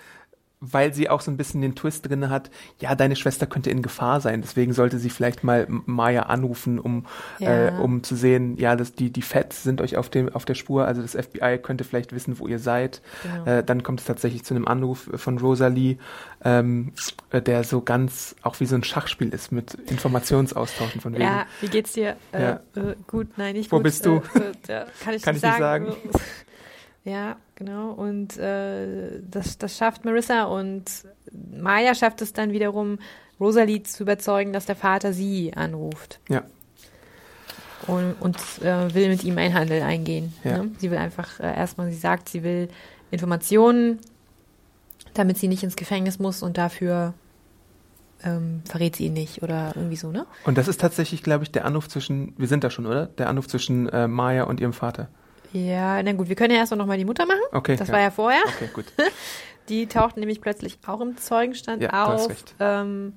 [0.65, 2.51] weil sie auch so ein bisschen den Twist drin hat,
[2.81, 7.05] ja, deine Schwester könnte in Gefahr sein, deswegen sollte sie vielleicht mal Maya anrufen, um,
[7.41, 7.69] Ja.
[7.69, 10.55] äh, um zu sehen, ja, das, die, die Feds sind euch auf, dem, auf der
[10.55, 13.03] Spur, also das FBI könnte vielleicht wissen, wo ihr seid.
[13.25, 13.45] Genau.
[13.59, 15.99] Äh, dann kommt es tatsächlich zu einem Anruf von Rosalie,
[16.45, 16.93] ähm,
[17.31, 21.23] äh, der so ganz auch wie so ein Schachspiel ist mit Informationsaustauschen von wegen.
[21.25, 22.17] Ja, wie geht's dir?
[22.31, 22.61] Äh, Ja.
[22.77, 23.85] äh, gut, nein, nicht Wo gut.
[23.85, 24.23] bist du?
[24.69, 25.93] Äh, äh, kann ich Kann nicht ich nicht sagen.
[27.05, 27.91] Ja, genau.
[27.91, 30.85] Und äh, das, das schafft Marissa und
[31.33, 32.99] Maya schafft es dann wiederum,
[33.41, 36.21] Rosalie zu überzeugen, dass der Vater sie anruft.
[36.29, 36.45] Ja.
[37.89, 40.33] Und, und äh, will mit ihm einen Handel eingehen.
[40.45, 40.59] Ja.
[40.59, 40.71] Ne?
[40.79, 42.69] Sie will einfach äh, erstmal, sie sagt, sie will
[43.11, 43.99] Informationen,
[45.15, 47.15] damit sie nicht ins Gefängnis muss und dafür
[48.23, 50.27] ähm, verrät sie ihn nicht oder irgendwie so, ne?
[50.45, 53.07] Und das ist tatsächlich, glaube ich, der Anruf zwischen, wir sind da schon, oder?
[53.07, 55.09] Der Anruf zwischen äh, Maya und ihrem Vater.
[55.53, 57.41] Ja, na gut, wir können ja erstmal nochmal die Mutter machen.
[57.53, 57.77] Okay.
[57.77, 57.95] Das ja.
[57.95, 58.43] war ja vorher.
[58.47, 58.87] Okay, gut.
[59.69, 62.29] Die tauchten nämlich plötzlich auch im Zeugenstand Ja, auf.
[62.29, 62.55] recht.
[62.59, 63.15] Ähm,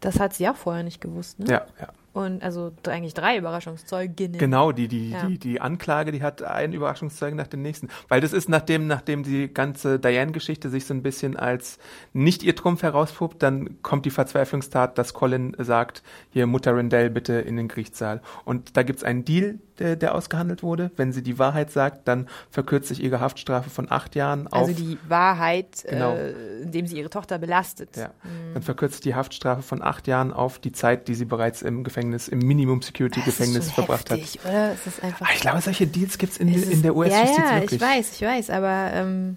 [0.00, 1.46] das hat sie auch vorher nicht gewusst, ne?
[1.50, 1.88] Ja, ja.
[2.12, 4.38] Und also eigentlich drei Überraschungszeuginnen.
[4.38, 5.26] Genau, die, die, Ja.
[5.26, 7.88] die, die Anklage, die hat einen Überraschungszeugen nach dem nächsten.
[8.08, 11.78] Weil das ist, nachdem, nachdem die ganze Diane-Geschichte sich so ein bisschen als
[12.14, 17.34] nicht ihr Trumpf herauspuppt, dann kommt die Verzweiflungstat, dass Colin sagt, hier Mutter Rendell bitte
[17.34, 18.22] in den Gerichtssaal.
[18.46, 20.90] Und da gibt's einen Deal, der, der ausgehandelt wurde.
[20.96, 24.72] Wenn sie die Wahrheit sagt, dann verkürzt sich ihre Haftstrafe von acht Jahren auf Also
[24.72, 26.14] die Wahrheit, Genau.
[26.14, 27.96] äh, indem sie ihre Tochter belastet.
[27.96, 28.10] Ja,
[28.54, 32.28] dann verkürzt die Haftstrafe von acht Jahren auf die Zeit, die sie bereits im Gefängnis,
[32.28, 34.50] im Minimum-Security-Gefängnis das ist schon verbracht heftig, hat.
[34.50, 34.72] oder?
[34.72, 35.30] Es ist einfach.
[35.34, 37.80] Ich glaube, solche Deals gibt's in, es in ist- der US-Justiz Ja, ja, wirklich.
[37.82, 39.36] ich weiß, ich weiß, aber ähm,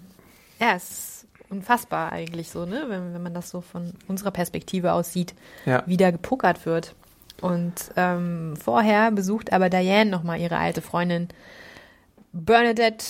[0.60, 2.84] ja, es ist unfassbar eigentlich so, ne?
[2.88, 5.34] Wenn, wenn man das so von unserer Perspektive aus sieht,
[5.66, 5.82] Ja.
[5.86, 6.94] wie da gepokert wird.
[7.40, 11.28] Und ähm, vorher besucht aber Diane nochmal ihre alte Freundin
[12.32, 13.04] Bernadette.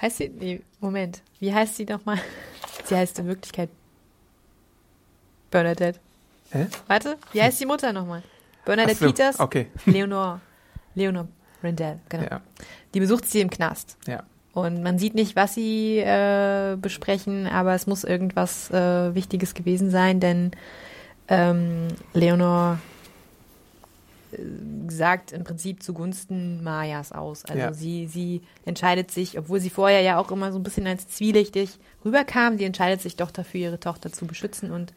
[0.00, 0.28] Heißt sie?
[0.28, 1.22] Nee, Moment.
[1.38, 2.18] Wie heißt sie nochmal?
[2.84, 3.68] Sie heißt in Wirklichkeit
[5.50, 5.98] Bernadette.
[6.50, 6.66] Hä?
[6.86, 8.22] Warte, wie heißt die Mutter nochmal?
[8.64, 9.38] Bernadette so, Peters?
[9.38, 9.68] Okay.
[9.86, 10.40] Leonor.
[10.94, 11.28] Leonor
[11.62, 12.24] Rendell, genau.
[12.24, 12.40] Ja,
[12.94, 13.96] Die besucht sie im Knast.
[14.06, 14.22] ja.
[14.52, 19.90] Und man sieht nicht, was sie äh, besprechen, aber es muss irgendwas äh, Wichtiges gewesen
[19.92, 20.50] sein, denn
[21.28, 22.80] ähm, Leonor
[24.88, 27.44] sagt im Prinzip zugunsten Mayas aus.
[27.44, 27.72] Also Ja.
[27.72, 31.78] sie, sie entscheidet sich, obwohl sie vorher ja auch immer so ein bisschen als zwielichtig
[32.04, 34.92] rüberkam, sie entscheidet sich doch dafür, ihre Tochter zu beschützen und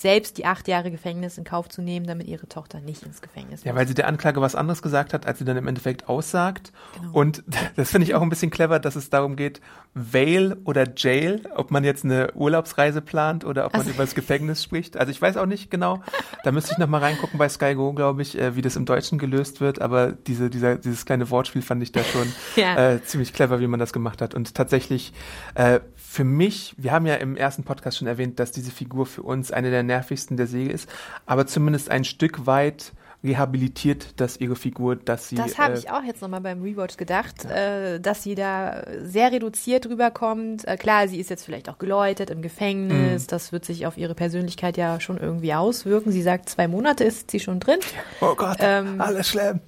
[0.00, 3.64] selbst die acht Jahre Gefängnis in Kauf zu nehmen, damit ihre Tochter nicht ins Gefängnis
[3.64, 3.80] Ja, muss.
[3.80, 6.72] weil sie der Anklage was anderes gesagt hat, als sie dann im Endeffekt aussagt.
[6.98, 7.12] Genau.
[7.12, 7.44] Und
[7.76, 9.60] das finde ich auch ein bisschen clever, dass es darum geht,
[9.92, 14.14] Vale oder Jail, ob man jetzt eine Urlaubsreise plant oder ob man Also- über das
[14.14, 14.96] Gefängnis spricht.
[14.96, 16.00] Also ich weiß auch nicht genau.
[16.44, 18.86] Da müsste ich noch mal reingucken bei Sky Go, glaube ich, äh, wie das im
[18.86, 19.82] Deutschen gelöst wird.
[19.82, 22.92] Aber diese, dieser, dieses kleine Wortspiel fand ich da schon Ja.
[22.94, 24.34] äh, ziemlich clever, wie man das gemacht hat.
[24.34, 25.12] Und tatsächlich
[25.54, 25.80] äh,
[26.10, 29.52] für mich, wir haben ja im ersten Podcast schon erwähnt, dass diese Figur für uns
[29.52, 30.90] eine der nervigsten der Serie ist,
[31.24, 35.36] aber zumindest ein Stück weit rehabilitiert das ihre Figur, dass sie.
[35.36, 39.30] Das habe äh, ich auch jetzt nochmal beim Rewatch gedacht, äh, dass sie da sehr
[39.30, 40.66] reduziert rüberkommt.
[40.66, 43.28] Äh, klar, sie ist jetzt vielleicht auch geläutet im Gefängnis.
[43.28, 46.10] Das wird sich auf ihre Persönlichkeit ja schon irgendwie auswirken.
[46.10, 47.78] Sie sagt, zwei Monate ist sie schon drin.
[48.20, 49.60] Oh Gott, ähm, alles schlimm.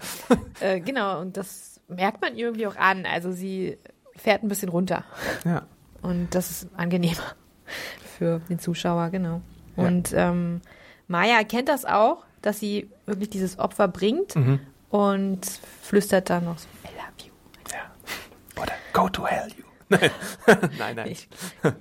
[0.59, 3.07] Äh, genau, und das merkt man irgendwie auch an.
[3.07, 3.78] Also sie
[4.16, 5.05] fährt ein bisschen runter.
[5.45, 5.62] Ja.
[6.03, 7.22] Und das ist angenehmer
[8.18, 9.40] für den Zuschauer, genau.
[9.76, 9.84] Ja.
[9.86, 10.61] Und ähm,
[11.09, 14.61] Maya erkennt das auch, dass sie wirklich dieses Opfer bringt Mhm.
[14.90, 15.40] und
[15.82, 17.32] flüstert dann noch so, I love you.
[17.72, 18.61] ja.
[18.62, 19.64] Oder go to hell, you.
[20.78, 21.09] nein, nein.
[21.11, 21.28] Ich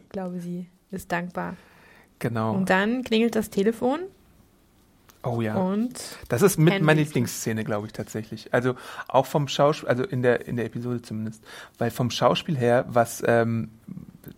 [0.09, 1.55] glaube, sie ist dankbar.
[2.19, 2.53] Genau.
[2.53, 4.01] Und dann klingelt das Telefon
[5.24, 5.55] oh ja.
[5.55, 5.93] und
[6.30, 6.86] Das ist mit Henry.
[6.86, 8.53] meine Lieblingsszene, glaube ich, tatsächlich.
[8.53, 8.76] Also
[9.07, 11.43] auch vom Schauspiel, also in der, in der Episode zumindest.
[11.78, 13.69] Weil vom Schauspiel her, was ähm,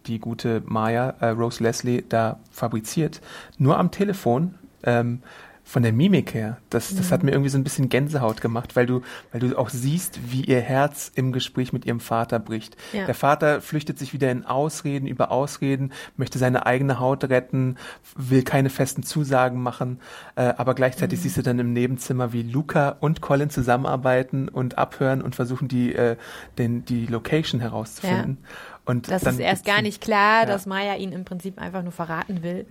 [0.06, 3.22] die gute Maya, äh, Rose Leslie, da fabriziert,
[3.58, 5.22] nur am Telefon, ähm,
[5.66, 8.86] von der Mimik her, das, das hat mir irgendwie so ein bisschen Gänsehaut gemacht, weil
[8.86, 9.02] du,
[9.32, 12.76] weil du auch siehst, wie ihr Herz im Gespräch mit ihrem Vater bricht.
[12.92, 13.06] Ja.
[13.06, 17.78] Der Vater flüchtet sich wieder in Ausreden über Ausreden, möchte seine eigene Haut retten,
[18.16, 20.00] will keine festen Zusagen machen,
[20.36, 21.24] äh, aber gleichzeitig Mhm.
[21.24, 25.96] siehst du dann im Nebenzimmer, wie Luca und Colin zusammenarbeiten und abhören und versuchen, die,
[25.96, 26.18] äh,
[26.58, 28.38] den, die Location herauszufinden.
[28.86, 30.46] Und das ist erst gar nicht klar, Ja.
[30.46, 32.66] dass Maya ihn im Prinzip einfach nur verraten will,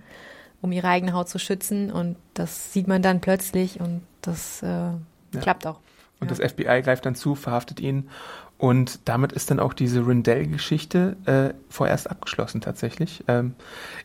[0.63, 1.91] um ihre eigene Haut zu schützen.
[1.91, 4.89] Und das sieht man dann plötzlich und das äh,
[5.39, 5.79] klappt auch.
[6.19, 6.37] Und Ja.
[6.37, 8.09] das FBI greift dann zu, verhaftet ihn.
[8.57, 13.21] Und damit ist dann auch diese Rindell-Geschichte äh, vorerst abgeschlossen tatsächlich.
[13.27, 13.55] Ähm,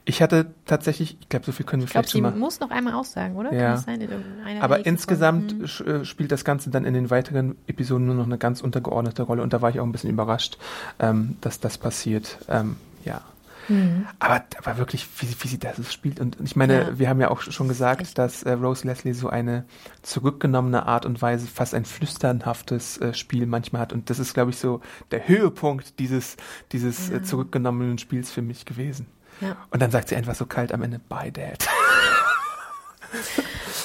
[0.05, 2.37] ich hatte tatsächlich, ich glaube, so viel können wir Ich glaube, vielleicht sie schon mal.
[2.37, 3.53] muss noch einmal aussagen, oder?
[3.53, 3.61] Ja.
[3.61, 4.01] Kann das sein?
[4.01, 8.39] In Aber insgesamt äh, spielt das Ganze dann in den weiteren Episoden nur noch eine
[8.39, 9.43] ganz untergeordnete Rolle.
[9.45, 10.59] Und da war ich auch ein bisschen überrascht,
[10.99, 12.39] ähm, dass das passiert.
[12.49, 13.21] Ähm, ja.
[13.69, 14.07] Mhm.
[14.19, 16.21] Aber, aber wirklich, wie, sie- wie sie das spielt.
[16.21, 16.99] Und ich meine, Ja.
[16.99, 18.17] wir haben ja auch schon gesagt, Echt.
[18.19, 19.65] dass äh, Rose Leslie so eine
[20.03, 23.93] zurückgenommene Art und Weise, fast ein flüsternhaftes äh, Spiel manchmal hat.
[23.93, 26.37] Und das ist, glaube ich, so der Höhepunkt dieses,
[26.73, 29.07] dieses äh, zurückgenommenen Spiels für mich gewesen.
[29.41, 29.57] Ja.
[29.71, 31.67] Und dann sagt sie einfach so kalt am Ende, bye, Dad.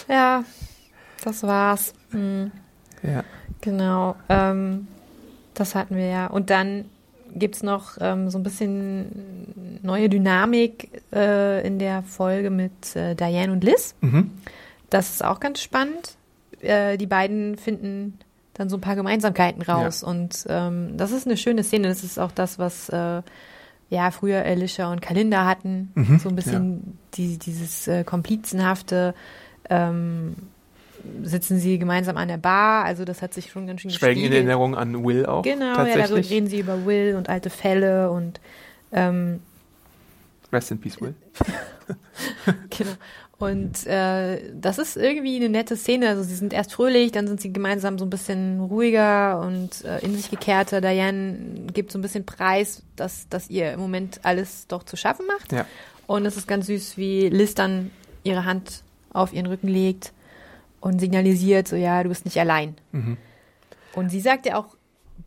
[0.09, 0.43] Ja,
[1.23, 1.93] das war's.
[2.11, 2.51] Mhm.
[3.01, 3.23] ja.
[3.61, 4.15] Genau.
[4.27, 4.88] Ähm,
[5.53, 6.27] das hatten wir ja.
[6.27, 6.86] Und dann
[7.34, 13.51] gibt's noch ähm, so ein bisschen neue Dynamik äh, in der Folge mit äh, Diane
[13.51, 13.95] und Liz.
[14.01, 14.31] Mhm.
[14.89, 16.17] Das ist auch ganz spannend.
[16.61, 18.19] Äh, die beiden finden
[18.53, 20.03] dann so ein paar Gemeinsamkeiten raus.
[20.03, 21.88] Und ähm, das ist eine schöne Szene.
[21.88, 23.21] Das ist auch das, was äh,
[23.89, 25.91] ja früher Alicia und Kalinda hatten.
[25.95, 29.15] Mhm, so ein bisschen die, dieses äh, komplizenhafte.
[29.69, 30.36] Ähm,
[31.24, 32.86] sitzen sie gemeinsam an der Bar.
[32.86, 34.47] Also das hat sich schon ganz schön Schwelgen in gespiegelt.
[34.47, 35.43] Erinnerung an Will auch.
[35.43, 36.30] Genau, ja, da tatsächlich.
[36.32, 38.39] reden sie über Will und alte Fälle und
[38.91, 39.41] ähm,
[40.51, 41.16] Rest in Peace, Will.
[42.70, 42.91] genau.
[43.39, 46.08] Und äh, das ist irgendwie eine nette Szene.
[46.08, 49.99] Also sie sind erst fröhlich, dann sind sie gemeinsam so ein bisschen ruhiger und äh,
[49.99, 50.80] in sich gekehrter.
[50.80, 55.26] Diane gibt so ein bisschen Preis, dass, dass ihr im Moment alles doch zu schaffen
[55.26, 55.51] macht.
[55.51, 55.66] Ja.
[56.08, 57.91] Und es ist ganz süß, wie Liz dann
[58.24, 60.14] ihre Hand auf ihren Rücken legt
[60.84, 62.75] und signalisiert, so ja, du bist nicht allein.
[62.91, 63.17] Mhm.
[63.93, 64.75] Und sie sagt ja auch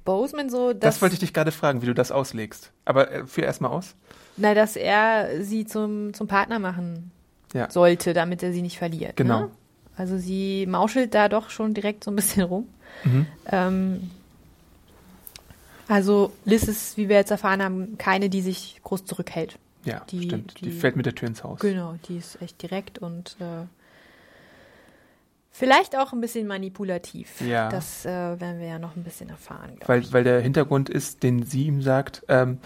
[0.05, 2.73] Boseman so, dass, Das wollte ich dich gerade fragen, wie du das auslegst.
[2.85, 3.95] Aber äh, führ erstmal aus.
[4.37, 7.11] na, dass er sie zum, zum Partner machen
[7.55, 7.71] Ja.
[7.71, 9.17] sollte, damit er sie nicht verliert.
[9.17, 9.41] Genau.
[9.41, 9.51] Ne?
[9.97, 12.69] Also sie mauschelt da doch schon direkt so ein bisschen rum.
[13.05, 13.27] Mhm.
[13.51, 14.11] Ähm,
[15.89, 19.59] also Liz ist, wie wir jetzt erfahren haben, keine, die sich groß zurückhält.
[19.85, 20.61] Ja, Die- stimmt.
[20.61, 21.61] Die, die- fällt mit der Tür ins Haus.
[21.61, 23.65] Genau, die ist echt direkt und äh,
[25.59, 27.41] vielleicht auch ein bisschen manipulativ.
[27.41, 27.69] Ja.
[27.69, 29.73] Das äh, werden wir ja noch ein bisschen erfahren.
[29.87, 30.13] Weil, ich.
[30.13, 32.59] weil der Hintergrund ist, den sie ihm sagt, ähm,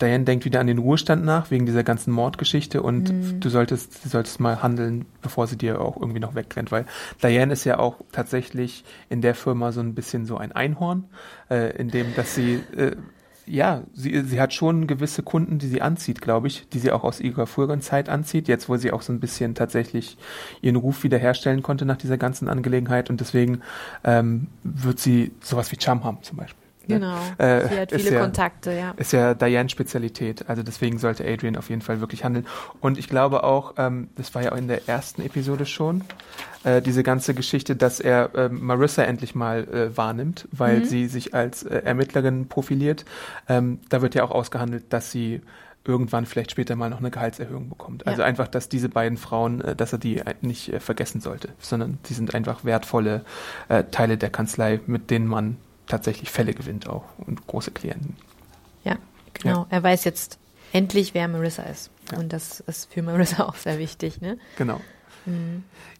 [0.00, 3.38] Diane denkt wieder an den Ruhestand nach, wegen dieser ganzen Mordgeschichte und Mhm.
[3.40, 6.86] du solltest, du solltest mal handeln, bevor sie dir auch irgendwie noch wegrennt, weil
[7.22, 11.04] Diane ist ja auch tatsächlich in der Firma so ein bisschen so ein Einhorn,
[11.50, 12.96] äh, in dem, dass sie äh,
[13.52, 17.04] ja, sie, sie hat schon gewisse Kunden, die sie anzieht, glaube ich, die sie auch
[17.04, 20.16] aus ihrer früheren Zeit anzieht, jetzt wo sie auch so ein bisschen tatsächlich
[20.62, 23.60] ihren Ruf wiederherstellen konnte nach dieser ganzen Angelegenheit und deswegen
[24.04, 26.61] ähm, wird sie sowas wie Charm haben zum Beispiel.
[26.88, 26.96] Ne?
[26.96, 27.18] Genau.
[27.38, 28.92] Äh, sie hat viele ja, Kontakte, ja.
[28.96, 30.48] Ist ja Dianes Spezialität.
[30.48, 32.46] Also deswegen sollte Adrian auf jeden Fall wirklich handeln.
[32.80, 36.04] Und ich glaube auch, ähm, das war ja auch in der ersten Episode schon,
[36.64, 40.84] äh, diese ganze Geschichte, dass er äh, Marissa endlich mal äh, wahrnimmt, weil mhm.
[40.84, 43.04] sie sich als äh, Ermittlerin profiliert.
[43.48, 45.40] Ähm, da wird ja auch ausgehandelt, dass sie
[45.84, 48.06] irgendwann vielleicht später mal noch eine Gehaltserhöhung bekommt.
[48.06, 48.28] Also ja.
[48.28, 52.34] einfach, dass diese beiden Frauen, äh, dass er die nicht vergessen sollte, sondern die sind
[52.34, 53.24] einfach wertvolle
[53.90, 55.56] Teile der Kanzlei, mit denen man
[55.92, 58.16] tatsächlich Fälle gewinnt auch und große Klienten.
[58.82, 58.96] Ja,
[59.34, 59.62] genau.
[59.62, 59.66] Ja.
[59.68, 60.38] Er weiß jetzt
[60.72, 61.90] endlich, wer Marissa ist.
[62.10, 62.18] Ja.
[62.18, 64.20] Und das ist für Marissa auch sehr wichtig.
[64.20, 64.38] Ne?
[64.56, 64.80] Genau.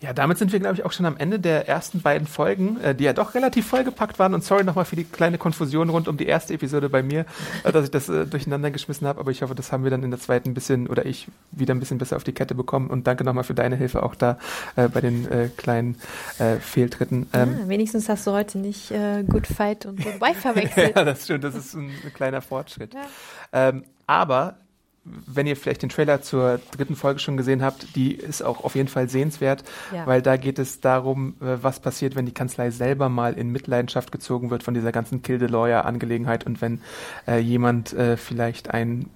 [0.01, 2.95] Ja, damit sind wir, glaube ich, auch schon am Ende der ersten beiden Folgen, äh,
[2.95, 4.35] die ja doch relativ vollgepackt waren.
[4.35, 7.25] Und sorry nochmal für die kleine Konfusion rund um die erste Episode bei mir,
[7.63, 9.21] äh, dass ich das äh, durcheinander geschmissen habe.
[9.21, 11.73] Aber ich hoffe, das haben wir dann in der zweiten ein bisschen oder ich wieder
[11.75, 12.91] ein bisschen besser auf die Kette bekommen.
[12.91, 14.39] Und danke nochmal für deine Hilfe auch da
[14.75, 15.97] äh, bei den äh, kleinen
[16.39, 17.29] äh, Fehltritten.
[17.33, 18.93] Ähm, ja, wenigstens hast du heute nicht
[19.29, 20.93] Good Fight und Good Wife verwechselt.
[20.97, 21.45] ja, das stimmt.
[21.45, 22.95] Das ist ein, ein kleiner Fortschritt.
[22.95, 23.69] Ja.
[23.69, 24.57] Ähm, aber
[25.05, 28.77] wenn ihr vielleicht den Trailer zur dritten Folge schon gesehen habt, die ist auch auf
[28.77, 30.07] jeden Fall sehenswert, ja.
[30.07, 34.13] weil da geht es darum, äh, was passiert, wenn die Kanzlei selber mal in Mitleidenschaft
[34.13, 36.81] gezogen wird von dieser ganzen Kill the Lawyer Angelegenheit und wenn
[37.27, 39.11] äh, jemand äh, vielleicht ein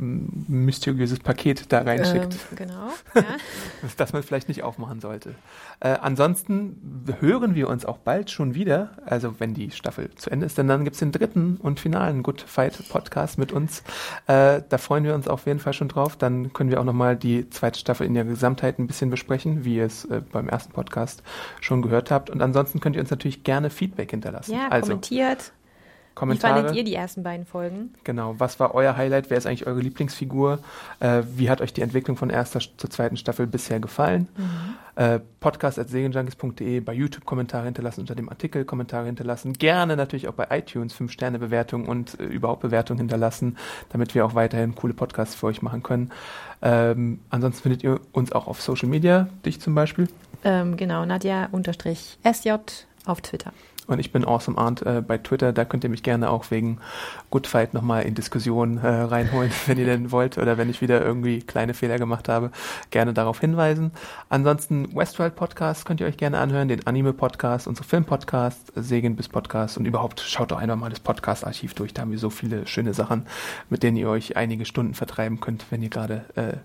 [0.49, 2.35] mysteriöses Paket da reinschickt.
[2.51, 2.93] Ähm, genau.
[3.15, 3.23] Ja.
[3.97, 5.35] das man vielleicht nicht aufmachen sollte.
[5.81, 10.47] Äh, ansonsten hören wir uns auch bald schon wieder, also wenn die Staffel zu Ende
[10.47, 13.83] ist, denn dann gibt's den dritten und finalen Good Fight Podcast mit uns.
[14.27, 16.17] Äh, da freuen wir uns auf jeden Fall schon drauf.
[16.17, 19.77] Dann können wir auch nochmal die zweite Staffel in der Gesamtheit ein bisschen besprechen, wie
[19.77, 21.23] ihr es äh, beim ersten Podcast
[21.61, 22.31] schon gehört habt.
[22.31, 24.53] Und ansonsten könnt ihr uns natürlich gerne Feedback hinterlassen.
[24.53, 25.53] Ja, also, kommentiert.
[26.17, 26.55] Kommentare.
[26.55, 27.95] Wie fandet ihr die ersten beiden Folgen?
[28.03, 28.35] Genau.
[28.39, 29.31] Was war euer Highlight?
[29.31, 30.59] Wer ist eigentlich eure Lieblingsfigur?
[30.99, 34.27] Äh, wie hat euch die Entwicklung von erster zur zweiten Staffel bisher gefallen?
[34.37, 35.03] Mhm.
[35.03, 39.53] Äh, Podcast.segenjunkies.de bei YouTube Kommentare hinterlassen, unter dem Artikel Kommentare hinterlassen.
[39.53, 43.59] Gerne natürlich auch bei iTunes 5-Sterne-Bewertungen und äh, überhaupt Bewertungen hinterlassen,
[43.91, 46.13] damit wir auch weiterhin coole Podcasts für euch machen können.
[46.63, 50.09] Ähm, ansonsten findet ihr uns auch auf Social Media, dich zum Beispiel.
[50.45, 52.55] Ähm, genau, Nadja-SJ
[53.05, 53.53] auf Twitter.
[53.87, 55.53] Und ich bin Awesome Arndt äh, bei Twitter.
[55.53, 56.79] Da könnt ihr mich gerne auch wegen
[57.31, 60.39] Good Fight nochmal in Diskussionen äh, reinholen, wenn ihr denn wollt.
[60.39, 62.51] Oder wenn ich wieder irgendwie kleine Fehler gemacht habe,
[62.91, 63.93] gerne darauf hinweisen.
[64.29, 69.17] Ansonsten Westworld Podcast könnt ihr euch gerne anhören, den Anime Podcast, unsere Film Podcast, Segen
[69.17, 71.95] bis Podcast und überhaupt schaut doch einfach mal das Podcast Archiv durch.
[71.95, 73.27] Da haben wir so viele schöne Sachen,
[73.71, 76.57] mit denen ihr euch einige Stunden vertreiben könnt, wenn ihr gerade äh,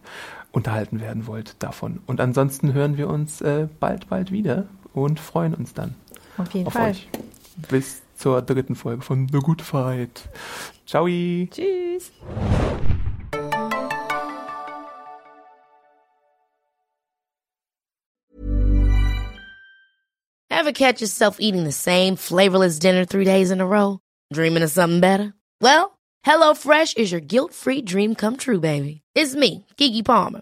[0.51, 2.01] unterhalten werden wollt davon.
[2.07, 5.95] Und ansonsten hören wir uns äh, bald, bald wieder und freuen uns dann.
[6.37, 6.91] Auf jeden auf Fall.
[6.91, 7.07] Euch.
[7.69, 10.29] Bis zur dritten Folge von The Good Fight.
[10.85, 11.05] Ciao.
[11.05, 12.11] Tschüss.
[20.49, 23.99] Ever catch yourself eating the same flavorless dinner three days in a row?
[24.31, 25.33] Dreaming of something better?
[25.59, 29.01] Well, HelloFresh is your guilt-free dream come true, baby.
[29.15, 30.41] It's me, Kiki Palmer.